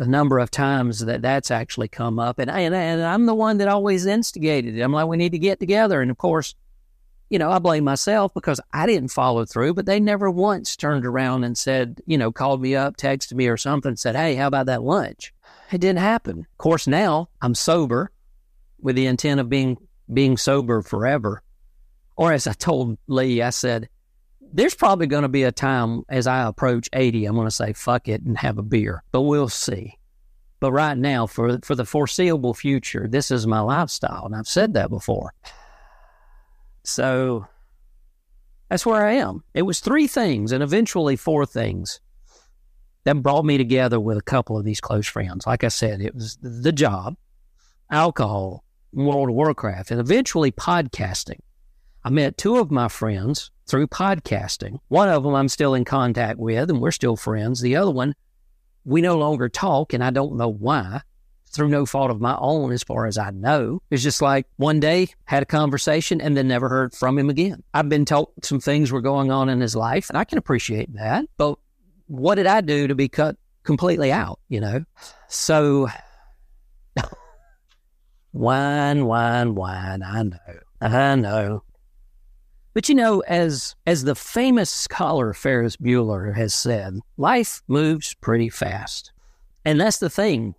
a 0.00 0.06
number 0.06 0.38
of 0.38 0.50
times 0.50 1.00
that 1.00 1.20
that's 1.20 1.50
actually 1.50 1.88
come 1.88 2.18
up. 2.18 2.38
And, 2.38 2.50
and, 2.50 2.74
and 2.74 3.02
I'm 3.02 3.26
the 3.26 3.34
one 3.34 3.58
that 3.58 3.68
always 3.68 4.06
instigated 4.06 4.76
it. 4.76 4.80
I'm 4.80 4.92
like, 4.92 5.06
we 5.06 5.18
need 5.18 5.32
to 5.32 5.38
get 5.38 5.60
together. 5.60 6.00
And 6.00 6.10
of 6.10 6.16
course, 6.16 6.54
you 7.28 7.38
know, 7.38 7.50
I 7.50 7.58
blame 7.58 7.84
myself 7.84 8.32
because 8.32 8.60
I 8.72 8.86
didn't 8.86 9.10
follow 9.10 9.44
through, 9.44 9.74
but 9.74 9.86
they 9.86 10.00
never 10.00 10.30
once 10.30 10.74
turned 10.74 11.04
around 11.04 11.44
and 11.44 11.56
said, 11.56 12.00
you 12.06 12.16
know, 12.16 12.32
called 12.32 12.62
me 12.62 12.74
up, 12.74 12.96
texted 12.96 13.34
me 13.34 13.46
or 13.46 13.58
something, 13.58 13.94
said, 13.94 14.16
hey, 14.16 14.34
how 14.34 14.46
about 14.46 14.66
that 14.66 14.82
lunch? 14.82 15.34
It 15.72 15.80
didn't 15.80 16.00
happen. 16.00 16.40
Of 16.40 16.58
course, 16.58 16.86
now 16.86 17.28
I'm 17.40 17.54
sober 17.54 18.10
with 18.80 18.96
the 18.96 19.06
intent 19.06 19.40
of 19.40 19.48
being 19.48 19.76
being 20.12 20.36
sober 20.36 20.82
forever. 20.82 21.42
Or 22.16 22.32
as 22.32 22.46
I 22.46 22.52
told 22.52 22.98
Lee, 23.06 23.40
I 23.42 23.50
said, 23.50 23.88
there's 24.52 24.74
probably 24.74 25.06
going 25.06 25.22
to 25.22 25.28
be 25.28 25.44
a 25.44 25.52
time 25.52 26.02
as 26.08 26.26
I 26.26 26.46
approach 26.46 26.88
80, 26.92 27.24
I'm 27.24 27.36
going 27.36 27.46
to 27.46 27.52
say, 27.52 27.72
fuck 27.72 28.08
it 28.08 28.22
and 28.22 28.36
have 28.36 28.58
a 28.58 28.62
beer, 28.62 29.04
but 29.12 29.22
we'll 29.22 29.48
see. 29.48 29.96
But 30.58 30.72
right 30.72 30.98
now, 30.98 31.26
for, 31.26 31.58
for 31.62 31.74
the 31.74 31.86
foreseeable 31.86 32.52
future, 32.52 33.06
this 33.08 33.30
is 33.30 33.46
my 33.46 33.60
lifestyle. 33.60 34.26
And 34.26 34.34
I've 34.34 34.48
said 34.48 34.74
that 34.74 34.90
before. 34.90 35.32
So 36.84 37.46
that's 38.68 38.84
where 38.84 39.06
I 39.06 39.12
am. 39.12 39.42
It 39.54 39.62
was 39.62 39.80
three 39.80 40.06
things 40.06 40.52
and 40.52 40.62
eventually 40.62 41.16
four 41.16 41.46
things 41.46 42.00
that 43.04 43.22
brought 43.22 43.44
me 43.44 43.58
together 43.58 43.98
with 43.98 44.18
a 44.18 44.22
couple 44.22 44.58
of 44.58 44.64
these 44.64 44.80
close 44.80 45.06
friends. 45.06 45.46
Like 45.46 45.64
I 45.64 45.68
said, 45.68 46.00
it 46.00 46.14
was 46.14 46.36
the 46.40 46.72
job, 46.72 47.16
alcohol, 47.90 48.64
World 48.92 49.28
of 49.28 49.34
Warcraft, 49.34 49.90
and 49.90 50.00
eventually 50.00 50.50
podcasting. 50.52 51.40
I 52.02 52.10
met 52.10 52.38
two 52.38 52.56
of 52.56 52.70
my 52.70 52.88
friends 52.88 53.50
through 53.66 53.86
podcasting. 53.86 54.78
One 54.88 55.08
of 55.08 55.22
them 55.22 55.34
I'm 55.34 55.48
still 55.48 55.74
in 55.74 55.84
contact 55.84 56.38
with, 56.38 56.70
and 56.70 56.80
we're 56.80 56.90
still 56.90 57.16
friends. 57.16 57.60
The 57.60 57.76
other 57.76 57.90
one, 57.90 58.14
we 58.84 59.00
no 59.00 59.16
longer 59.16 59.48
talk, 59.48 59.92
and 59.92 60.02
I 60.02 60.10
don't 60.10 60.36
know 60.36 60.48
why. 60.48 61.02
Through 61.52 61.68
no 61.68 61.84
fault 61.84 62.12
of 62.12 62.20
my 62.20 62.36
own, 62.38 62.70
as 62.70 62.84
far 62.84 63.06
as 63.06 63.18
I 63.18 63.30
know. 63.30 63.82
It's 63.90 64.04
just 64.04 64.22
like 64.22 64.46
one 64.56 64.78
day 64.78 65.08
had 65.24 65.42
a 65.42 65.46
conversation 65.46 66.20
and 66.20 66.36
then 66.36 66.46
never 66.46 66.68
heard 66.68 66.94
from 66.94 67.18
him 67.18 67.28
again. 67.28 67.64
I've 67.74 67.88
been 67.88 68.04
told 68.04 68.28
some 68.42 68.60
things 68.60 68.92
were 68.92 69.00
going 69.00 69.32
on 69.32 69.48
in 69.48 69.60
his 69.60 69.74
life, 69.74 70.08
and 70.08 70.16
I 70.16 70.24
can 70.24 70.38
appreciate 70.38 70.94
that. 70.94 71.24
But 71.36 71.58
what 72.10 72.34
did 72.34 72.46
I 72.46 72.60
do 72.60 72.88
to 72.88 72.94
be 72.96 73.08
cut 73.08 73.36
completely 73.62 74.10
out, 74.10 74.40
you 74.48 74.60
know? 74.60 74.84
So, 75.28 75.88
whine, 78.32 79.06
whine, 79.06 79.54
whine. 79.54 80.02
I 80.02 80.24
know. 80.24 80.58
I 80.80 81.14
know. 81.14 81.62
But 82.74 82.88
you 82.88 82.96
know, 82.96 83.20
as 83.20 83.76
as 83.86 84.02
the 84.02 84.16
famous 84.16 84.70
scholar 84.70 85.32
Ferris 85.34 85.76
Bueller 85.76 86.34
has 86.34 86.52
said, 86.52 86.98
life 87.16 87.62
moves 87.68 88.14
pretty 88.14 88.48
fast. 88.48 89.12
And 89.64 89.80
that's 89.80 89.98
the 89.98 90.10
thing. 90.10 90.54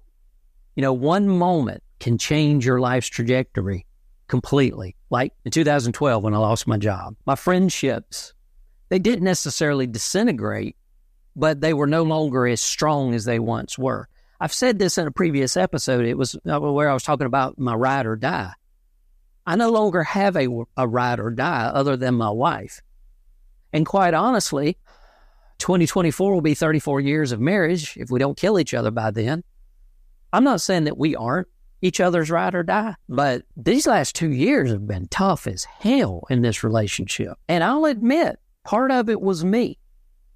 You 0.75 0.83
know, 0.83 0.93
one 0.93 1.27
moment 1.27 1.83
can 1.99 2.17
change 2.17 2.65
your 2.65 2.79
life's 2.79 3.07
trajectory 3.07 3.85
completely. 4.27 4.95
Like 5.09 5.33
in 5.43 5.51
2012 5.51 6.23
when 6.23 6.33
I 6.33 6.37
lost 6.37 6.65
my 6.65 6.77
job. 6.77 7.15
My 7.25 7.35
friendships, 7.35 8.33
they 8.87 8.99
didn't 8.99 9.25
necessarily 9.25 9.87
disintegrate, 9.87 10.75
but 11.35 11.61
they 11.61 11.73
were 11.73 11.87
no 11.87 12.03
longer 12.03 12.47
as 12.47 12.61
strong 12.61 13.13
as 13.13 13.25
they 13.25 13.39
once 13.39 13.77
were. 13.77 14.07
I've 14.39 14.53
said 14.53 14.79
this 14.79 14.97
in 14.97 15.07
a 15.07 15.11
previous 15.11 15.55
episode. 15.55 16.05
It 16.05 16.17
was 16.17 16.35
uh, 16.49 16.59
where 16.59 16.89
I 16.89 16.93
was 16.93 17.03
talking 17.03 17.27
about 17.27 17.59
my 17.59 17.75
ride 17.75 18.05
or 18.05 18.15
die. 18.15 18.53
I 19.45 19.55
no 19.55 19.69
longer 19.69 20.03
have 20.03 20.35
a, 20.35 20.47
a 20.77 20.87
ride 20.87 21.19
or 21.19 21.31
die 21.31 21.65
other 21.65 21.97
than 21.97 22.15
my 22.15 22.29
wife. 22.29 22.81
And 23.73 23.85
quite 23.85 24.13
honestly, 24.13 24.77
2024 25.59 26.33
will 26.33 26.41
be 26.41 26.55
34 26.55 27.01
years 27.01 27.31
of 27.31 27.39
marriage 27.39 27.95
if 27.97 28.09
we 28.09 28.19
don't 28.19 28.37
kill 28.37 28.59
each 28.59 28.73
other 28.73 28.91
by 28.91 29.11
then. 29.11 29.43
I'm 30.33 30.43
not 30.43 30.61
saying 30.61 30.85
that 30.85 30.97
we 30.97 31.15
aren't 31.15 31.47
each 31.81 31.99
other's 31.99 32.31
ride 32.31 32.55
or 32.55 32.63
die, 32.63 32.95
but 33.09 33.43
these 33.57 33.87
last 33.87 34.15
two 34.15 34.31
years 34.31 34.71
have 34.71 34.87
been 34.87 35.07
tough 35.07 35.47
as 35.47 35.65
hell 35.65 36.23
in 36.29 36.41
this 36.41 36.63
relationship. 36.63 37.37
And 37.47 37.63
I'll 37.63 37.85
admit, 37.85 38.39
part 38.63 38.91
of 38.91 39.09
it 39.09 39.21
was 39.21 39.43
me. 39.43 39.77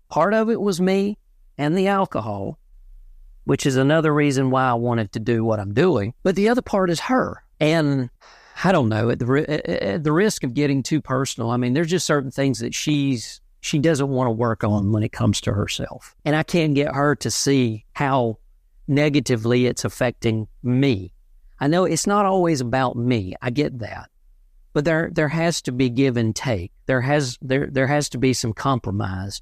Part 0.10 0.34
of 0.34 0.50
it 0.50 0.62
was 0.62 0.80
me 0.80 1.18
and 1.58 1.78
the 1.78 1.88
alcohol, 1.88 2.60
which 3.46 3.66
is 3.66 3.76
another 3.76 4.14
reason 4.14 4.50
why 4.50 4.70
I 4.70 4.74
wanted 4.74 5.12
to 5.14 5.20
do 5.20 5.44
what 5.44 5.60
I'm 5.60 5.74
doing. 5.74 6.14
But 6.24 6.36
the 6.36 6.50
other 6.50 6.62
part 6.62 6.90
is 6.90 7.02
her. 7.02 7.44
And 7.60 8.10
I 8.64 8.72
don't 8.72 8.90
know 8.90 9.10
at 9.10 9.20
the 9.20 9.94
at 9.94 10.04
the 10.04 10.12
risk 10.12 10.44
of 10.44 10.54
getting 10.54 10.84
too 10.84 11.02
personal. 11.02 11.50
I 11.50 11.58
mean, 11.58 11.74
there's 11.74 11.90
just 11.90 12.06
certain 12.06 12.32
things 12.32 12.60
that 12.60 12.74
she's 12.74 13.42
she 13.60 13.80
doesn't 13.80 14.10
want 14.10 14.28
to 14.28 14.32
work 14.32 14.64
on 14.64 14.92
when 14.92 15.04
it 15.04 15.12
comes 15.12 15.42
to 15.42 15.54
herself, 15.54 16.16
and 16.24 16.36
I 16.36 16.44
can't 16.44 16.76
get 16.76 16.94
her 16.94 17.16
to 17.16 17.32
see 17.32 17.86
how 17.94 18.38
negatively 18.88 19.66
it's 19.66 19.84
affecting 19.84 20.48
me. 20.64 21.12
I 21.60 21.68
know 21.68 21.86
it's 21.86 22.08
not 22.08 22.26
always 22.26 22.62
about 22.62 22.96
me. 22.96 23.34
I 23.42 23.50
get 23.50 23.80
that, 23.80 24.10
but 24.74 24.86
there 24.86 25.10
there 25.12 25.30
has 25.30 25.62
to 25.64 25.72
be 25.72 25.90
give 25.90 26.16
and 26.16 26.36
take. 26.36 26.72
There 26.86 27.02
has 27.02 27.38
there 27.42 27.68
there 27.68 27.88
has 27.88 28.08
to 28.10 28.18
be 28.18 28.34
some 28.34 28.54
compromise, 28.54 29.42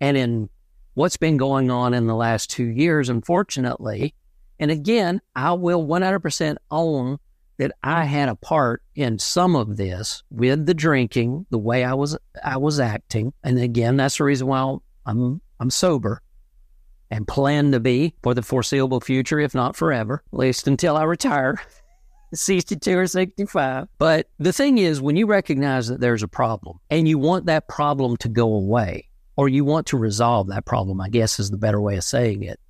and 0.00 0.16
in 0.16 0.48
what's 0.94 1.16
been 1.16 1.36
going 1.36 1.70
on 1.70 1.94
in 1.94 2.06
the 2.06 2.14
last 2.14 2.50
two 2.50 2.64
years, 2.64 3.08
unfortunately, 3.08 4.14
and 4.58 4.70
again, 4.70 5.20
I 5.34 5.52
will 5.52 5.86
100% 5.86 6.56
own 6.70 7.18
that 7.58 7.72
I 7.82 8.04
had 8.04 8.28
a 8.28 8.34
part 8.34 8.82
in 8.94 9.18
some 9.18 9.54
of 9.54 9.76
this 9.76 10.22
with 10.30 10.66
the 10.66 10.74
drinking, 10.74 11.46
the 11.50 11.58
way 11.58 11.84
I 11.84 11.94
was 11.94 12.16
I 12.42 12.56
was 12.56 12.80
acting, 12.80 13.34
and 13.44 13.58
again, 13.58 13.96
that's 13.96 14.16
the 14.16 14.24
reason 14.24 14.46
why 14.46 14.76
I'm 15.04 15.40
I'm 15.58 15.70
sober 15.70 16.22
and 17.10 17.26
plan 17.26 17.72
to 17.72 17.80
be 17.80 18.14
for 18.22 18.34
the 18.34 18.42
foreseeable 18.42 19.00
future, 19.00 19.38
if 19.40 19.54
not 19.54 19.76
forever, 19.76 20.22
at 20.32 20.38
least 20.38 20.68
until 20.68 20.96
I 20.96 21.02
retire. 21.02 21.60
62 22.32 22.96
or 22.96 23.06
65. 23.08 23.88
But 23.98 24.28
the 24.38 24.52
thing 24.52 24.78
is, 24.78 25.00
when 25.00 25.16
you 25.16 25.26
recognize 25.26 25.88
that 25.88 26.00
there's 26.00 26.22
a 26.22 26.28
problem 26.28 26.78
and 26.88 27.08
you 27.08 27.18
want 27.18 27.46
that 27.46 27.66
problem 27.66 28.16
to 28.18 28.28
go 28.28 28.54
away, 28.54 29.09
or 29.40 29.48
you 29.48 29.64
want 29.64 29.86
to 29.86 29.96
resolve 29.96 30.48
that 30.48 30.66
problem, 30.66 31.00
I 31.00 31.08
guess 31.08 31.40
is 31.40 31.50
the 31.50 31.56
better 31.56 31.80
way 31.80 31.96
of 31.96 32.04
saying 32.04 32.42
it, 32.42 32.60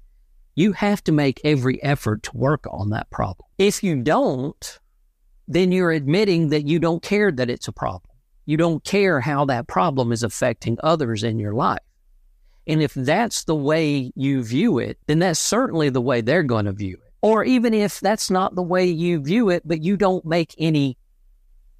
you 0.54 0.70
have 0.70 1.02
to 1.02 1.10
make 1.10 1.40
every 1.42 1.82
effort 1.82 2.22
to 2.22 2.36
work 2.36 2.64
on 2.70 2.90
that 2.90 3.10
problem. 3.10 3.48
If 3.58 3.82
you 3.82 4.00
don't, 4.00 4.78
then 5.48 5.72
you're 5.72 5.90
admitting 5.90 6.50
that 6.50 6.68
you 6.68 6.78
don't 6.78 7.02
care 7.02 7.32
that 7.32 7.50
it's 7.50 7.66
a 7.66 7.72
problem. 7.72 8.12
You 8.46 8.56
don't 8.56 8.84
care 8.84 9.20
how 9.20 9.46
that 9.46 9.66
problem 9.66 10.12
is 10.12 10.22
affecting 10.22 10.78
others 10.80 11.24
in 11.24 11.40
your 11.40 11.54
life. 11.54 11.80
And 12.68 12.80
if 12.80 12.94
that's 12.94 13.42
the 13.42 13.56
way 13.56 14.12
you 14.14 14.44
view 14.44 14.78
it, 14.78 14.96
then 15.08 15.18
that's 15.18 15.40
certainly 15.40 15.88
the 15.88 16.00
way 16.00 16.20
they're 16.20 16.44
going 16.44 16.66
to 16.66 16.72
view 16.72 16.98
it. 17.04 17.12
Or 17.20 17.42
even 17.42 17.74
if 17.74 17.98
that's 17.98 18.30
not 18.30 18.54
the 18.54 18.62
way 18.62 18.86
you 18.86 19.20
view 19.20 19.50
it, 19.50 19.66
but 19.66 19.82
you 19.82 19.96
don't 19.96 20.24
make 20.24 20.54
any 20.56 20.96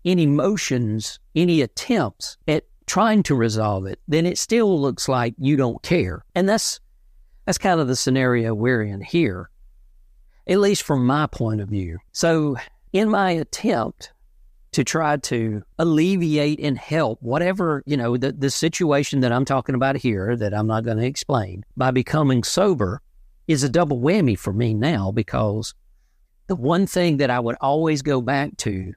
any 0.04 0.26
motions, 0.26 1.20
any 1.36 1.60
attempts 1.60 2.38
at 2.48 2.64
trying 2.90 3.22
to 3.22 3.36
resolve 3.36 3.86
it, 3.86 4.00
then 4.08 4.26
it 4.26 4.36
still 4.36 4.80
looks 4.80 5.08
like 5.08 5.32
you 5.38 5.56
don't 5.56 5.80
care. 5.80 6.24
And 6.34 6.48
that's 6.48 6.80
that's 7.46 7.56
kind 7.56 7.80
of 7.80 7.86
the 7.86 7.94
scenario 7.94 8.52
we're 8.52 8.82
in 8.82 9.00
here, 9.00 9.48
at 10.48 10.58
least 10.58 10.82
from 10.82 11.06
my 11.06 11.28
point 11.28 11.60
of 11.60 11.68
view. 11.68 11.98
So, 12.10 12.56
in 12.92 13.08
my 13.08 13.30
attempt 13.30 14.12
to 14.72 14.82
try 14.82 15.18
to 15.18 15.62
alleviate 15.78 16.58
and 16.58 16.76
help 16.76 17.22
whatever, 17.22 17.84
you 17.86 17.96
know, 17.96 18.16
the, 18.16 18.32
the 18.32 18.50
situation 18.50 19.20
that 19.20 19.30
I'm 19.30 19.44
talking 19.44 19.76
about 19.76 19.96
here 19.96 20.36
that 20.36 20.52
I'm 20.52 20.66
not 20.66 20.84
going 20.84 20.98
to 20.98 21.06
explain 21.06 21.64
by 21.76 21.92
becoming 21.92 22.42
sober 22.42 23.00
is 23.46 23.62
a 23.62 23.68
double 23.68 24.00
whammy 24.00 24.36
for 24.36 24.52
me 24.52 24.74
now 24.74 25.12
because 25.12 25.74
the 26.48 26.56
one 26.56 26.88
thing 26.88 27.18
that 27.18 27.30
I 27.30 27.38
would 27.38 27.56
always 27.60 28.02
go 28.02 28.20
back 28.20 28.56
to, 28.58 28.94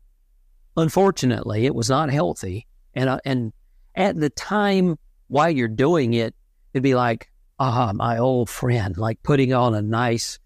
unfortunately, 0.78 1.68
it 1.68 1.76
was 1.76 1.92
not 1.92 2.10
healthy. 2.10 2.66
And, 2.96 3.10
uh, 3.10 3.20
and 3.26 3.54
at 3.96 4.20
the 4.20 4.30
time 4.30 4.98
while 5.28 5.50
you're 5.50 5.68
doing 5.68 6.14
it, 6.14 6.36
it'd 6.74 6.84
be 6.84 6.96
like, 6.96 7.30
ah, 7.60 7.92
my 7.94 8.18
old 8.18 8.50
friend, 8.50 8.98
like 8.98 9.22
putting 9.24 9.54
on 9.54 9.76
a 9.76 9.82
nice 9.82 10.40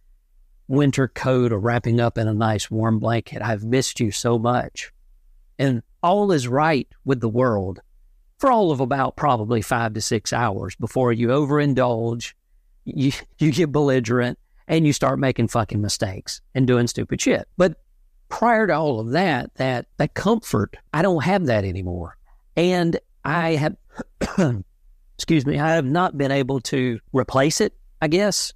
winter 0.68 1.08
coat 1.08 1.52
or 1.52 1.60
wrapping 1.60 2.00
up 2.00 2.18
in 2.18 2.28
a 2.28 2.34
nice 2.34 2.70
warm 2.70 3.00
blanket. 3.00 3.42
I've 3.42 3.64
missed 3.64 4.00
you 4.00 4.12
so 4.12 4.38
much. 4.38 4.92
And 5.58 5.82
all 6.04 6.32
is 6.32 6.48
right 6.48 6.88
with 7.06 7.22
the 7.22 7.30
world 7.30 7.80
for 8.38 8.52
all 8.52 8.72
of 8.72 8.80
about 8.80 9.16
probably 9.16 9.62
five 9.62 9.94
to 9.94 10.02
six 10.02 10.32
hours 10.32 10.76
before 10.76 11.12
you 11.12 11.30
overindulge, 11.30 12.34
you, 12.86 13.12
you 13.40 13.52
get 13.52 13.72
belligerent, 13.72 14.38
and 14.68 14.86
you 14.86 14.94
start 14.94 15.18
making 15.20 15.48
fucking 15.48 15.82
mistakes 15.82 16.42
and 16.54 16.68
doing 16.68 16.88
stupid 16.88 17.20
shit. 17.22 17.48
But 17.58 17.78
prior 18.30 18.68
to 18.68 18.74
all 18.74 19.00
of 19.00 19.12
that, 19.12 19.56
that 19.56 19.88
that 19.98 20.14
comfort, 20.14 20.76
I 20.94 21.02
don't 21.02 21.24
have 21.24 21.46
that 21.46 21.64
anymore. 21.64 22.18
And 22.56 23.00
I 23.28 23.56
mm-hmm. 23.56 24.38
have 24.38 24.64
excuse 25.18 25.46
me, 25.46 25.60
I 25.60 25.72
have 25.72 25.86
not 25.86 26.18
been 26.18 26.32
able 26.32 26.62
to 26.62 27.00
replace 27.12 27.60
it, 27.60 27.74
I 28.02 28.08
guess. 28.08 28.54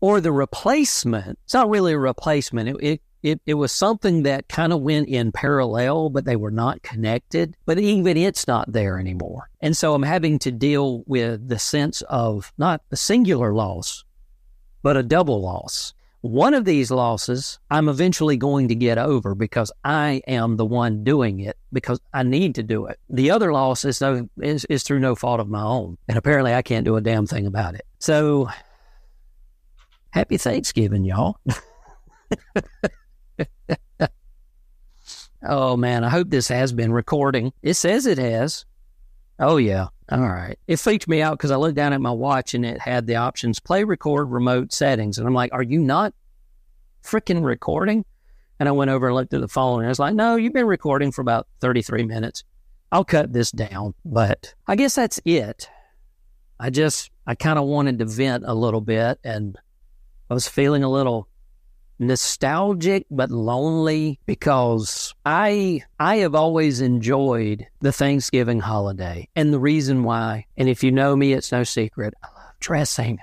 Or 0.00 0.20
the 0.20 0.32
replacement, 0.32 1.38
it's 1.44 1.54
not 1.54 1.70
really 1.70 1.92
a 1.92 1.98
replacement. 1.98 2.68
It, 2.68 2.76
it, 2.82 3.02
it, 3.22 3.40
it 3.46 3.54
was 3.54 3.70
something 3.70 4.24
that 4.24 4.48
kind 4.48 4.72
of 4.72 4.80
went 4.80 5.08
in 5.08 5.30
parallel, 5.30 6.10
but 6.10 6.24
they 6.24 6.34
were 6.34 6.50
not 6.50 6.82
connected. 6.82 7.56
But 7.66 7.78
even 7.78 8.16
it's 8.16 8.48
not 8.48 8.72
there 8.72 8.98
anymore. 8.98 9.48
And 9.60 9.76
so 9.76 9.94
I'm 9.94 10.02
having 10.02 10.40
to 10.40 10.50
deal 10.50 11.04
with 11.06 11.48
the 11.48 11.60
sense 11.60 12.02
of 12.02 12.52
not 12.58 12.82
a 12.90 12.96
singular 12.96 13.54
loss, 13.54 14.04
but 14.82 14.96
a 14.96 15.04
double 15.04 15.40
loss. 15.40 15.94
One 16.22 16.54
of 16.54 16.64
these 16.64 16.92
losses 16.92 17.58
I'm 17.68 17.88
eventually 17.88 18.36
going 18.36 18.68
to 18.68 18.76
get 18.76 18.96
over 18.96 19.34
because 19.34 19.72
I 19.84 20.22
am 20.28 20.56
the 20.56 20.64
one 20.64 21.02
doing 21.02 21.40
it 21.40 21.58
because 21.72 22.00
I 22.14 22.22
need 22.22 22.54
to 22.54 22.62
do 22.62 22.86
it. 22.86 23.00
The 23.10 23.32
other 23.32 23.52
loss 23.52 23.84
is, 23.84 24.00
no, 24.00 24.28
is, 24.40 24.64
is 24.66 24.84
through 24.84 25.00
no 25.00 25.16
fault 25.16 25.40
of 25.40 25.48
my 25.48 25.62
own. 25.62 25.98
And 26.08 26.16
apparently 26.16 26.54
I 26.54 26.62
can't 26.62 26.84
do 26.84 26.94
a 26.94 27.00
damn 27.00 27.26
thing 27.26 27.44
about 27.44 27.74
it. 27.74 27.84
So 27.98 28.48
happy 30.10 30.38
Thanksgiving, 30.38 31.04
y'all. 31.04 31.38
oh 35.44 35.76
man, 35.76 36.04
I 36.04 36.08
hope 36.08 36.30
this 36.30 36.46
has 36.46 36.72
been 36.72 36.92
recording. 36.92 37.52
It 37.62 37.74
says 37.74 38.06
it 38.06 38.18
has. 38.18 38.64
Oh 39.38 39.56
yeah. 39.56 39.88
All 40.10 40.20
right. 40.20 40.58
It 40.66 40.78
freaked 40.78 41.08
me 41.08 41.22
out 41.22 41.38
because 41.38 41.50
I 41.50 41.56
looked 41.56 41.76
down 41.76 41.92
at 41.92 42.00
my 42.00 42.10
watch 42.10 42.54
and 42.54 42.66
it 42.66 42.80
had 42.80 43.06
the 43.06 43.16
options 43.16 43.60
play, 43.60 43.84
record, 43.84 44.30
remote 44.30 44.72
settings. 44.72 45.18
And 45.18 45.26
I'm 45.26 45.34
like, 45.34 45.52
are 45.52 45.62
you 45.62 45.80
not 45.80 46.12
freaking 47.02 47.42
recording? 47.42 48.04
And 48.60 48.68
I 48.68 48.72
went 48.72 48.90
over 48.90 49.06
and 49.06 49.16
looked 49.16 49.34
at 49.34 49.40
the 49.40 49.48
phone 49.48 49.80
and 49.80 49.86
I 49.86 49.88
was 49.88 49.98
like, 49.98 50.14
no, 50.14 50.36
you've 50.36 50.52
been 50.52 50.66
recording 50.66 51.12
for 51.12 51.22
about 51.22 51.48
33 51.60 52.04
minutes. 52.04 52.44
I'll 52.92 53.04
cut 53.04 53.32
this 53.32 53.50
down. 53.50 53.94
But 54.04 54.54
I 54.66 54.76
guess 54.76 54.94
that's 54.94 55.20
it. 55.24 55.68
I 56.60 56.70
just, 56.70 57.10
I 57.26 57.34
kind 57.34 57.58
of 57.58 57.64
wanted 57.64 57.98
to 58.00 58.04
vent 58.04 58.44
a 58.46 58.54
little 58.54 58.82
bit 58.82 59.18
and 59.24 59.58
I 60.28 60.34
was 60.34 60.46
feeling 60.46 60.84
a 60.84 60.90
little 60.90 61.28
nostalgic 62.02 63.06
but 63.10 63.30
lonely 63.30 64.18
because 64.26 65.14
I 65.24 65.82
I 65.98 66.16
have 66.16 66.34
always 66.34 66.80
enjoyed 66.80 67.66
the 67.80 67.92
Thanksgiving 67.92 68.60
holiday. 68.60 69.28
And 69.36 69.52
the 69.52 69.58
reason 69.58 70.02
why, 70.04 70.46
and 70.56 70.68
if 70.68 70.82
you 70.82 70.90
know 70.90 71.16
me, 71.16 71.32
it's 71.32 71.52
no 71.52 71.64
secret, 71.64 72.14
I 72.22 72.26
love 72.26 72.54
dressing. 72.60 73.18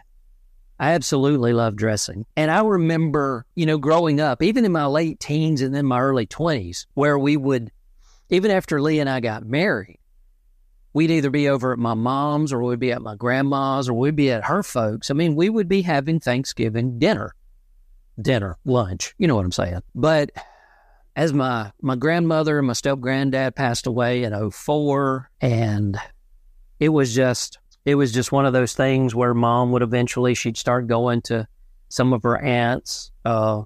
I 0.80 0.94
absolutely 0.94 1.52
love 1.52 1.76
dressing. 1.76 2.26
And 2.38 2.50
I 2.50 2.62
remember, 2.62 3.46
you 3.54 3.66
know, 3.66 3.78
growing 3.78 4.22
up, 4.22 4.42
even 4.42 4.64
in 4.64 4.72
my 4.72 4.86
late 4.86 5.20
teens 5.20 5.62
and 5.62 5.76
then 5.76 5.86
my 5.86 6.00
early 6.00 6.26
20s, 6.26 6.86
where 6.94 7.20
we 7.20 7.36
would, 7.36 7.72
even 8.30 8.50
after 8.50 8.82
Lee 8.82 9.02
and 9.02 9.10
I 9.10 9.20
got 9.20 9.46
married, 9.46 10.00
we'd 10.94 11.12
either 11.12 11.30
be 11.30 11.50
over 11.50 11.74
at 11.74 11.80
my 11.80 11.96
mom's 11.96 12.54
or 12.54 12.64
we'd 12.64 12.80
be 12.80 12.94
at 12.94 13.02
my 13.02 13.16
grandma's 13.16 13.90
or 13.90 13.94
we'd 13.94 14.16
be 14.16 14.32
at 14.32 14.46
her 14.46 14.64
folks. 14.64 15.12
I 15.12 15.14
mean, 15.14 15.36
we 15.36 15.50
would 15.50 15.68
be 15.68 15.82
having 15.82 16.20
Thanksgiving 16.20 16.98
dinner 16.98 17.36
dinner, 18.22 18.58
lunch. 18.66 19.14
You 19.18 19.28
know 19.28 19.36
what 19.36 19.46
I'm 19.46 19.52
saying? 19.52 19.82
But 19.96 20.32
as 21.16 21.34
my 21.34 21.72
my 21.82 21.96
grandmother 21.96 22.58
and 22.58 22.68
my 22.68 22.74
step 22.74 23.00
granddad 23.00 23.56
passed 23.56 23.88
away 23.88 24.24
in 24.24 24.52
04 24.52 25.30
and 25.42 26.00
it 26.80 26.90
was 26.90 27.14
just 27.14 27.60
it 27.86 27.96
was 27.96 28.14
just 28.14 28.32
one 28.32 28.46
of 28.46 28.54
those 28.54 28.74
things 28.74 29.14
where 29.16 29.34
mom 29.34 29.72
would 29.72 29.82
eventually 29.82 30.34
she'd 30.34 30.56
start 30.56 30.88
going 30.88 31.22
to 31.22 31.48
some 31.90 32.14
of 32.14 32.24
her 32.24 32.40
aunts 32.40 33.12
uh, 33.26 33.64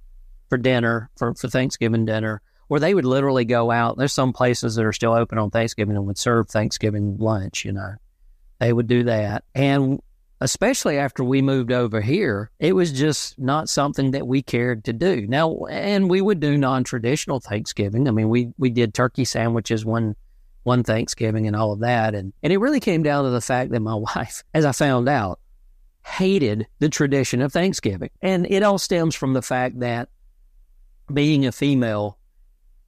for 0.50 0.58
dinner 0.58 1.10
for, 1.18 1.36
for 1.36 1.48
Thanksgiving 1.48 2.06
dinner 2.06 2.42
where 2.68 2.80
they 2.80 2.94
would 2.94 3.06
literally 3.06 3.46
go 3.46 3.70
out. 3.70 3.98
There's 3.98 4.14
some 4.14 4.34
places 4.34 4.76
that 4.76 4.86
are 4.86 4.94
still 4.94 5.14
open 5.14 5.38
on 5.38 5.52
Thanksgiving 5.52 5.96
and 5.96 6.08
would 6.08 6.18
serve 6.18 6.50
Thanksgiving 6.50 7.18
lunch, 7.20 7.66
you 7.66 7.72
know. 7.72 7.94
They 8.60 8.74
would 8.74 8.88
do 8.88 9.04
that. 9.04 9.44
And 9.54 10.02
especially 10.44 10.98
after 10.98 11.24
we 11.24 11.42
moved 11.42 11.72
over 11.72 12.02
here, 12.02 12.52
it 12.60 12.76
was 12.76 12.92
just 12.92 13.40
not 13.40 13.70
something 13.70 14.12
that 14.12 14.28
we 14.28 14.42
cared 14.42 14.84
to 14.84 14.92
do. 14.92 15.26
Now, 15.26 15.56
and 15.70 16.10
we 16.10 16.20
would 16.20 16.42
do 16.42 16.58
non-traditional 16.58 17.40
Thanksgiving. 17.40 18.10
I 18.10 18.12
mean, 18.12 18.28
we 18.28 18.52
we 18.58 18.70
did 18.70 18.94
turkey 18.94 19.24
sandwiches 19.24 19.86
one 19.86 20.18
one 20.64 20.84
Thanksgiving 20.84 21.48
and 21.48 21.56
all 21.56 21.72
of 21.72 21.80
that, 21.80 22.14
and 22.14 22.34
and 22.44 22.52
it 22.52 22.58
really 22.58 22.82
came 22.82 23.04
down 23.04 23.24
to 23.24 23.30
the 23.30 23.40
fact 23.40 23.72
that 23.72 23.80
my 23.80 23.96
wife, 24.16 24.44
as 24.54 24.66
I 24.66 24.74
found 24.74 25.08
out, 25.08 25.40
hated 26.06 26.68
the 26.80 26.90
tradition 26.90 27.42
of 27.42 27.54
Thanksgiving, 27.54 28.10
and 28.22 28.46
it 28.50 28.64
all 28.64 28.78
stems 28.78 29.16
from 29.16 29.32
the 29.32 29.42
fact 29.42 29.80
that 29.80 30.10
being 31.12 31.46
a 31.46 31.54
female. 31.54 32.18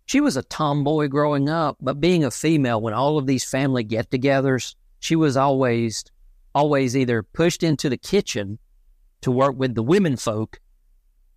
She 0.08 0.22
was 0.22 0.38
a 0.38 0.44
tomboy 0.44 1.08
growing 1.08 1.50
up, 1.50 1.78
but 1.82 2.00
being 2.00 2.24
a 2.24 2.30
female, 2.30 2.80
when 2.80 2.94
all 2.94 3.18
of 3.18 3.26
these 3.26 3.44
family 3.44 3.84
get 3.84 4.12
togethers, 4.12 4.76
she 5.00 5.15
was 5.15 5.36
always 5.36 6.04
always 6.56 6.96
either 6.96 7.22
pushed 7.22 7.62
into 7.62 7.89
the 7.89 7.98
kitchen 7.98 8.58
to 9.22 9.30
work 9.30 9.56
with 9.58 9.76
the 9.76 9.84
women 9.84 10.15
folk 10.15 10.60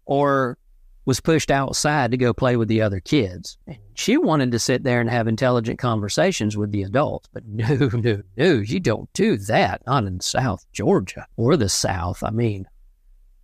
or 0.06 0.56
was 1.04 1.20
pushed 1.20 1.50
outside 1.50 2.10
to 2.10 2.16
go 2.16 2.32
play 2.32 2.56
with 2.56 2.68
the 2.68 2.82
other 2.82 3.00
kids. 3.00 3.58
She 3.94 4.16
wanted 4.16 4.52
to 4.52 4.58
sit 4.58 4.84
there 4.84 5.00
and 5.00 5.10
have 5.10 5.26
intelligent 5.26 5.78
conversations 5.78 6.56
with 6.56 6.70
the 6.70 6.82
adults. 6.82 7.28
But 7.32 7.46
no, 7.48 7.90
no, 7.94 8.22
no, 8.36 8.52
you 8.54 8.78
don't 8.78 9.12
do 9.12 9.36
that. 9.38 9.82
Not 9.86 10.04
in 10.04 10.20
South 10.20 10.64
Georgia 10.72 11.26
or 11.36 11.56
the 11.56 11.68
South. 11.68 12.22
I 12.22 12.30
mean, 12.30 12.66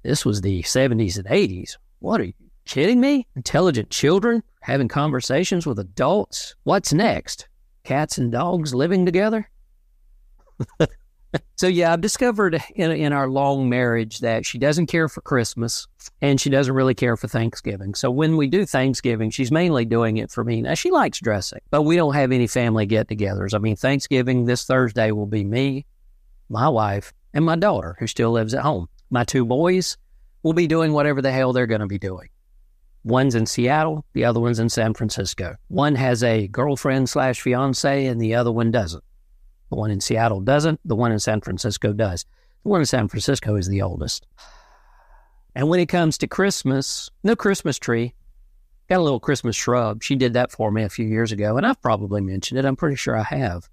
this 0.03 0.25
was 0.25 0.41
the 0.41 0.63
70s 0.63 1.17
and 1.17 1.27
80s. 1.27 1.77
What 1.99 2.21
are 2.21 2.25
you 2.25 2.35
kidding 2.67 3.01
me? 3.01 3.27
Intelligent 3.35 3.91
children 3.91 4.43
having 4.61 4.89
conversations 4.89 5.67
with 5.67 5.79
adults? 5.79 6.55
What's 6.65 6.93
next? 6.93 7.49
Cats 7.83 8.19
and 8.19 8.31
dogs 8.31 8.75
living 8.75 9.05
together? 9.07 9.51
so 11.57 11.66
yeah, 11.66 11.92
I've 11.92 12.01
discovered 12.01 12.62
in, 12.75 12.90
in 12.90 13.12
our 13.12 13.29
long 13.29 13.68
marriage 13.68 14.20
that 14.20 14.47
she 14.47 14.59
doesn't 14.59 14.87
care 14.87 15.09
for 15.09 15.20
Christmas 15.20 15.87
and 16.20 16.40
she 16.40 16.51
doesn't 16.51 16.75
really 16.75 16.94
care 16.94 17.16
for 17.16 17.29
Thanksgiving. 17.29 17.94
So 17.94 18.11
when 18.11 18.37
we 18.37 18.47
do 18.47 18.66
Thanksgiving, 18.66 19.31
she's 19.31 19.51
mainly 19.51 19.85
doing 19.85 20.16
it 20.16 20.31
for 20.31 20.44
me. 20.44 20.62
Now 20.62 20.75
she 20.75 20.90
likes 20.90 21.20
dressing, 21.20 21.61
but 21.70 21.83
we 21.83 21.97
don't 21.97 22.14
have 22.14 22.33
any 22.33 22.47
family 22.47 22.87
get-togethers. 22.87 23.55
I 23.55 23.59
mean, 23.59 23.77
Thanksgiving 23.77 24.44
this 24.44 24.64
Thursday 24.64 25.11
will 25.11 25.27
be 25.27 25.44
me, 25.44 25.87
my 26.49 26.68
wife, 26.68 27.12
and 27.33 27.44
my 27.44 27.57
daughter 27.57 27.97
who 27.99 28.07
still 28.07 28.31
lives 28.31 28.55
at 28.55 28.62
home. 28.62 28.88
My 29.11 29.25
two 29.25 29.44
boys 29.44 29.97
will 30.42 30.53
be 30.53 30.66
doing 30.66 30.92
whatever 30.92 31.23
the 31.23 31.33
hell 31.33 31.53
they're 31.53 31.66
going 31.66 31.81
to 31.81 31.87
be 31.87 31.99
doing. 31.99 32.29
One's 33.05 33.35
in 33.35 33.44
Seattle, 33.44 34.05
the 34.14 34.25
other 34.25 34.40
one's 34.40 34.59
in 34.59 34.70
San 34.70 34.94
Francisco. 34.94 35.57
One 35.68 35.94
has 35.94 36.23
a 36.23 36.49
girlfriend 36.49 37.09
slash 37.09 37.42
fiance, 37.42 38.07
and 38.07 38.20
the 38.20 38.35
other 38.35 38.51
one 38.51 38.70
doesn't. 38.70 39.05
The 39.70 39.77
one 39.77 39.90
in 39.90 40.00
Seattle 40.00 40.40
doesn't. 40.40 40.81
The 40.85 40.96
one 40.96 41.12
in 41.12 41.18
San 41.18 41.40
Francisco 41.40 41.92
does. 41.92 42.24
The 42.62 42.68
one 42.68 42.81
in 42.81 42.87
San 42.87 43.09
Francisco 43.09 43.57
is 43.57 43.68
the 43.68 43.83
oldest. 43.83 44.27
And 45.55 45.68
when 45.68 45.81
it 45.81 45.87
comes 45.87 46.18
to 46.18 46.27
Christmas, 46.27 47.11
no 47.22 47.37
Christmas 47.37 47.79
tree. 47.79 48.14
Got 48.88 48.98
a 48.98 49.03
little 49.03 49.20
Christmas 49.20 49.57
shrub. 49.57 50.03
She 50.03 50.14
did 50.14 50.35
that 50.35 50.50
for 50.50 50.70
me 50.70 50.83
a 50.83 50.90
few 50.90 51.07
years 51.07 51.33
ago, 51.33 51.57
and 51.57 51.66
I've 51.66 51.81
probably 51.81 52.20
mentioned 52.20 52.59
it. 52.59 52.66
I'm 52.66 52.77
pretty 52.77 52.96
sure 52.96 53.16
I 53.16 53.22
have. 53.22 53.68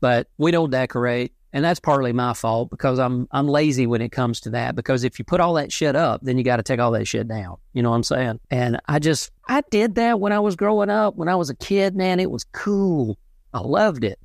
But 0.00 0.28
we 0.38 0.50
don't 0.50 0.70
decorate, 0.70 1.34
and 1.52 1.62
that's 1.62 1.80
partly 1.80 2.12
my 2.12 2.32
fault 2.32 2.70
because 2.70 2.98
I'm 2.98 3.28
I'm 3.32 3.48
lazy 3.48 3.86
when 3.86 4.00
it 4.00 4.12
comes 4.12 4.40
to 4.42 4.50
that. 4.50 4.76
Because 4.76 5.04
if 5.04 5.18
you 5.18 5.26
put 5.26 5.40
all 5.40 5.54
that 5.54 5.72
shit 5.72 5.94
up, 5.94 6.22
then 6.22 6.38
you 6.38 6.44
got 6.44 6.56
to 6.56 6.62
take 6.62 6.80
all 6.80 6.92
that 6.92 7.06
shit 7.06 7.28
down. 7.28 7.56
You 7.74 7.82
know 7.82 7.90
what 7.90 7.96
I'm 7.96 8.02
saying? 8.02 8.40
And 8.50 8.80
I 8.86 8.98
just 8.98 9.30
I 9.46 9.62
did 9.70 9.96
that 9.96 10.20
when 10.20 10.32
I 10.32 10.40
was 10.40 10.56
growing 10.56 10.88
up. 10.88 11.16
When 11.16 11.28
I 11.28 11.36
was 11.36 11.50
a 11.50 11.56
kid, 11.56 11.94
man, 11.94 12.18
it 12.18 12.30
was 12.30 12.44
cool. 12.44 13.18
I 13.52 13.60
loved 13.60 14.04
it 14.04 14.18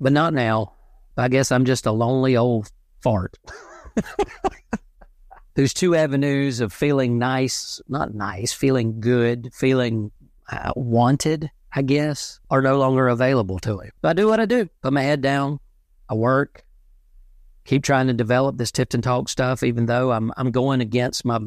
but 0.00 0.12
not 0.12 0.34
now. 0.34 0.72
I 1.16 1.28
guess 1.28 1.52
I'm 1.52 1.64
just 1.64 1.86
a 1.86 1.92
lonely 1.92 2.36
old 2.36 2.70
fart. 3.00 3.38
There's 5.54 5.74
two 5.74 5.94
avenues 5.94 6.60
of 6.60 6.72
feeling 6.72 7.18
nice, 7.18 7.80
not 7.88 8.14
nice, 8.14 8.52
feeling 8.52 9.00
good, 9.00 9.50
feeling 9.52 10.10
uh, 10.50 10.72
wanted, 10.74 11.50
I 11.72 11.82
guess, 11.82 12.40
are 12.48 12.62
no 12.62 12.78
longer 12.78 13.08
available 13.08 13.58
to 13.60 13.76
me. 13.76 13.90
I 14.02 14.14
do 14.14 14.28
what 14.28 14.40
I 14.40 14.46
do. 14.46 14.68
Put 14.80 14.92
my 14.92 15.02
head 15.02 15.20
down. 15.20 15.60
I 16.08 16.14
work. 16.14 16.64
Keep 17.64 17.84
trying 17.84 18.06
to 18.06 18.14
develop 18.14 18.56
this 18.56 18.70
Tifton 18.70 19.02
Talk 19.02 19.28
stuff, 19.28 19.62
even 19.62 19.86
though 19.86 20.12
I'm 20.12 20.32
I'm 20.36 20.50
going 20.50 20.80
against 20.80 21.24
my 21.24 21.40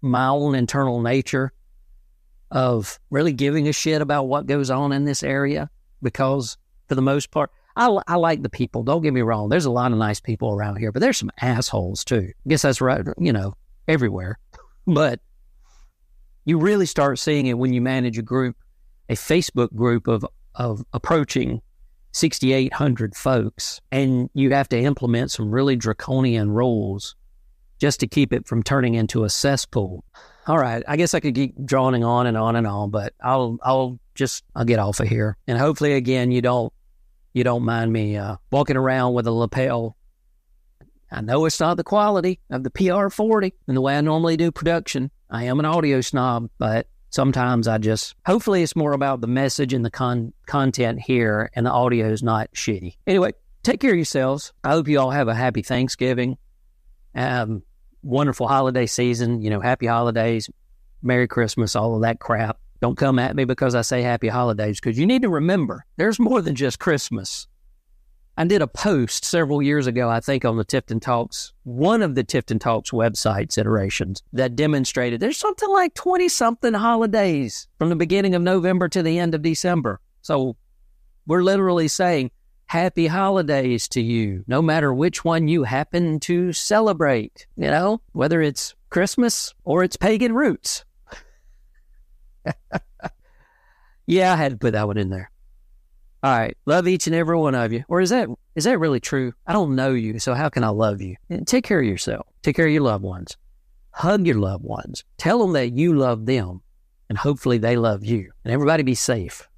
my 0.00 0.28
own 0.28 0.54
internal 0.54 1.00
nature 1.00 1.52
of 2.50 3.00
really 3.10 3.32
giving 3.32 3.66
a 3.66 3.72
shit 3.72 4.02
about 4.02 4.24
what 4.24 4.46
goes 4.46 4.70
on 4.70 4.92
in 4.92 5.04
this 5.04 5.22
area 5.22 5.70
because 6.02 6.58
for 6.86 6.94
the 6.94 7.02
most 7.02 7.30
part, 7.30 7.50
I, 7.76 7.98
I 8.06 8.16
like 8.16 8.42
the 8.42 8.50
people. 8.50 8.82
Don't 8.82 9.02
get 9.02 9.12
me 9.12 9.22
wrong. 9.22 9.48
There's 9.48 9.64
a 9.64 9.70
lot 9.70 9.92
of 9.92 9.98
nice 9.98 10.20
people 10.20 10.52
around 10.52 10.76
here, 10.76 10.92
but 10.92 11.00
there's 11.00 11.18
some 11.18 11.30
assholes 11.40 12.04
too. 12.04 12.32
I 12.44 12.48
guess 12.48 12.62
that's 12.62 12.80
right, 12.80 13.04
you 13.18 13.32
know, 13.32 13.54
everywhere. 13.88 14.38
But 14.84 15.20
you 16.44 16.58
really 16.58 16.86
start 16.86 17.20
seeing 17.20 17.46
it 17.46 17.56
when 17.56 17.72
you 17.72 17.80
manage 17.80 18.18
a 18.18 18.22
group, 18.22 18.56
a 19.08 19.14
Facebook 19.14 19.72
group 19.76 20.08
of, 20.08 20.26
of 20.56 20.84
approaching 20.92 21.62
6,800 22.10 23.14
folks, 23.14 23.80
and 23.92 24.28
you 24.34 24.50
have 24.50 24.68
to 24.70 24.78
implement 24.78 25.30
some 25.30 25.50
really 25.52 25.76
draconian 25.76 26.50
rules 26.50 27.14
just 27.80 28.00
to 28.00 28.06
keep 28.06 28.32
it 28.32 28.46
from 28.46 28.62
turning 28.62 28.94
into 28.94 29.24
a 29.24 29.30
cesspool. 29.30 30.04
All 30.46 30.58
right, 30.58 30.82
I 30.88 30.96
guess 30.96 31.14
I 31.14 31.20
could 31.20 31.34
keep 31.34 31.54
drawing 31.64 32.04
on 32.04 32.26
and 32.26 32.36
on 32.36 32.56
and 32.56 32.66
on, 32.66 32.90
but 32.90 33.14
I'll 33.22 33.58
I'll 33.62 33.98
just 34.14 34.44
I'll 34.54 34.64
get 34.64 34.78
off 34.78 35.00
of 35.00 35.08
here, 35.08 35.36
and 35.46 35.58
hopefully 35.58 35.94
again 35.94 36.32
you 36.32 36.42
don't 36.42 36.72
you 37.32 37.44
don't 37.44 37.64
mind 37.64 37.92
me 37.92 38.16
uh, 38.16 38.36
walking 38.50 38.76
around 38.76 39.14
with 39.14 39.26
a 39.26 39.32
lapel. 39.32 39.96
I 41.10 41.20
know 41.20 41.44
it's 41.44 41.60
not 41.60 41.76
the 41.76 41.84
quality 41.84 42.40
of 42.50 42.64
the 42.64 42.70
PR40 42.70 43.52
and 43.68 43.76
the 43.76 43.80
way 43.80 43.96
I 43.96 44.00
normally 44.00 44.36
do 44.36 44.50
production. 44.50 45.10
I 45.30 45.44
am 45.44 45.58
an 45.58 45.66
audio 45.66 46.00
snob, 46.00 46.48
but 46.58 46.86
sometimes 47.10 47.68
I 47.68 47.78
just, 47.78 48.14
hopefully, 48.26 48.62
it's 48.62 48.76
more 48.76 48.92
about 48.92 49.20
the 49.20 49.26
message 49.26 49.72
and 49.74 49.84
the 49.84 49.90
con- 49.90 50.32
content 50.46 51.00
here, 51.00 51.50
and 51.54 51.66
the 51.66 51.70
audio 51.70 52.08
is 52.08 52.22
not 52.22 52.50
shitty. 52.52 52.96
Anyway, 53.06 53.32
take 53.62 53.80
care 53.80 53.90
of 53.90 53.96
yourselves. 53.96 54.52
I 54.64 54.70
hope 54.70 54.88
you 54.88 54.98
all 54.98 55.10
have 55.10 55.28
a 55.28 55.34
happy 55.34 55.62
Thanksgiving. 55.62 56.38
Um, 57.14 57.62
wonderful 58.02 58.48
holiday 58.48 58.86
season. 58.86 59.42
You 59.42 59.50
know, 59.50 59.60
happy 59.60 59.86
holidays, 59.86 60.50
Merry 61.02 61.28
Christmas, 61.28 61.76
all 61.76 61.94
of 61.94 62.02
that 62.02 62.20
crap. 62.20 62.58
Don't 62.82 62.96
come 62.96 63.20
at 63.20 63.36
me 63.36 63.44
because 63.44 63.76
I 63.76 63.82
say 63.82 64.02
happy 64.02 64.26
holidays 64.26 64.80
because 64.80 64.98
you 64.98 65.06
need 65.06 65.22
to 65.22 65.28
remember 65.28 65.86
there's 65.98 66.18
more 66.18 66.42
than 66.42 66.56
just 66.56 66.80
Christmas. 66.80 67.46
I 68.36 68.44
did 68.44 68.60
a 68.60 68.66
post 68.66 69.24
several 69.24 69.62
years 69.62 69.86
ago, 69.86 70.10
I 70.10 70.18
think, 70.18 70.44
on 70.44 70.56
the 70.56 70.64
Tifton 70.64 71.00
Talks, 71.00 71.52
one 71.62 72.02
of 72.02 72.16
the 72.16 72.24
Tifton 72.24 72.58
Talks 72.58 72.90
websites 72.90 73.56
iterations 73.56 74.24
that 74.32 74.56
demonstrated 74.56 75.20
there's 75.20 75.36
something 75.36 75.70
like 75.70 75.94
20 75.94 76.28
something 76.28 76.74
holidays 76.74 77.68
from 77.78 77.88
the 77.88 77.94
beginning 77.94 78.34
of 78.34 78.42
November 78.42 78.88
to 78.88 79.00
the 79.00 79.16
end 79.16 79.36
of 79.36 79.42
December. 79.42 80.00
So 80.22 80.56
we're 81.28 81.44
literally 81.44 81.86
saying 81.86 82.32
happy 82.66 83.06
holidays 83.06 83.86
to 83.90 84.02
you, 84.02 84.42
no 84.48 84.60
matter 84.60 84.92
which 84.92 85.24
one 85.24 85.46
you 85.46 85.62
happen 85.62 86.18
to 86.20 86.52
celebrate, 86.52 87.46
you 87.54 87.68
know, 87.68 88.00
whether 88.10 88.42
it's 88.42 88.74
Christmas 88.90 89.54
or 89.62 89.84
it's 89.84 89.96
pagan 89.96 90.34
roots. 90.34 90.84
Yeah, 94.06 94.32
I 94.32 94.36
had 94.36 94.52
to 94.52 94.58
put 94.58 94.72
that 94.72 94.86
one 94.86 94.98
in 94.98 95.10
there. 95.10 95.30
All 96.22 96.36
right. 96.36 96.56
Love 96.66 96.86
each 96.86 97.06
and 97.06 97.16
every 97.16 97.36
one 97.36 97.54
of 97.54 97.72
you. 97.72 97.84
Or 97.88 98.00
is 98.00 98.10
that 98.10 98.28
is 98.54 98.64
that 98.64 98.78
really 98.78 99.00
true? 99.00 99.32
I 99.46 99.52
don't 99.52 99.74
know 99.74 99.92
you, 99.92 100.18
so 100.18 100.34
how 100.34 100.48
can 100.48 100.62
I 100.62 100.68
love 100.68 101.00
you? 101.00 101.16
Eh, 101.30 101.40
take 101.44 101.64
care 101.64 101.80
of 101.80 101.86
yourself. 101.86 102.26
Take 102.42 102.56
care 102.56 102.66
of 102.66 102.72
your 102.72 102.82
loved 102.82 103.02
ones. 103.02 103.36
Hug 103.90 104.26
your 104.26 104.38
loved 104.38 104.64
ones. 104.64 105.04
Tell 105.18 105.38
them 105.40 105.52
that 105.52 105.72
you 105.72 105.96
love 105.96 106.26
them 106.26 106.62
and 107.08 107.18
hopefully 107.18 107.58
they 107.58 107.76
love 107.76 108.04
you. 108.04 108.32
And 108.44 108.54
everybody 108.54 108.82
be 108.82 108.94
safe 108.94 109.48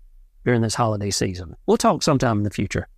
during 0.44 0.60
this 0.60 0.74
holiday 0.74 1.10
season. 1.10 1.54
We'll 1.66 1.76
talk 1.76 2.02
sometime 2.02 2.38
in 2.38 2.42
the 2.44 2.50
future. 2.50 2.88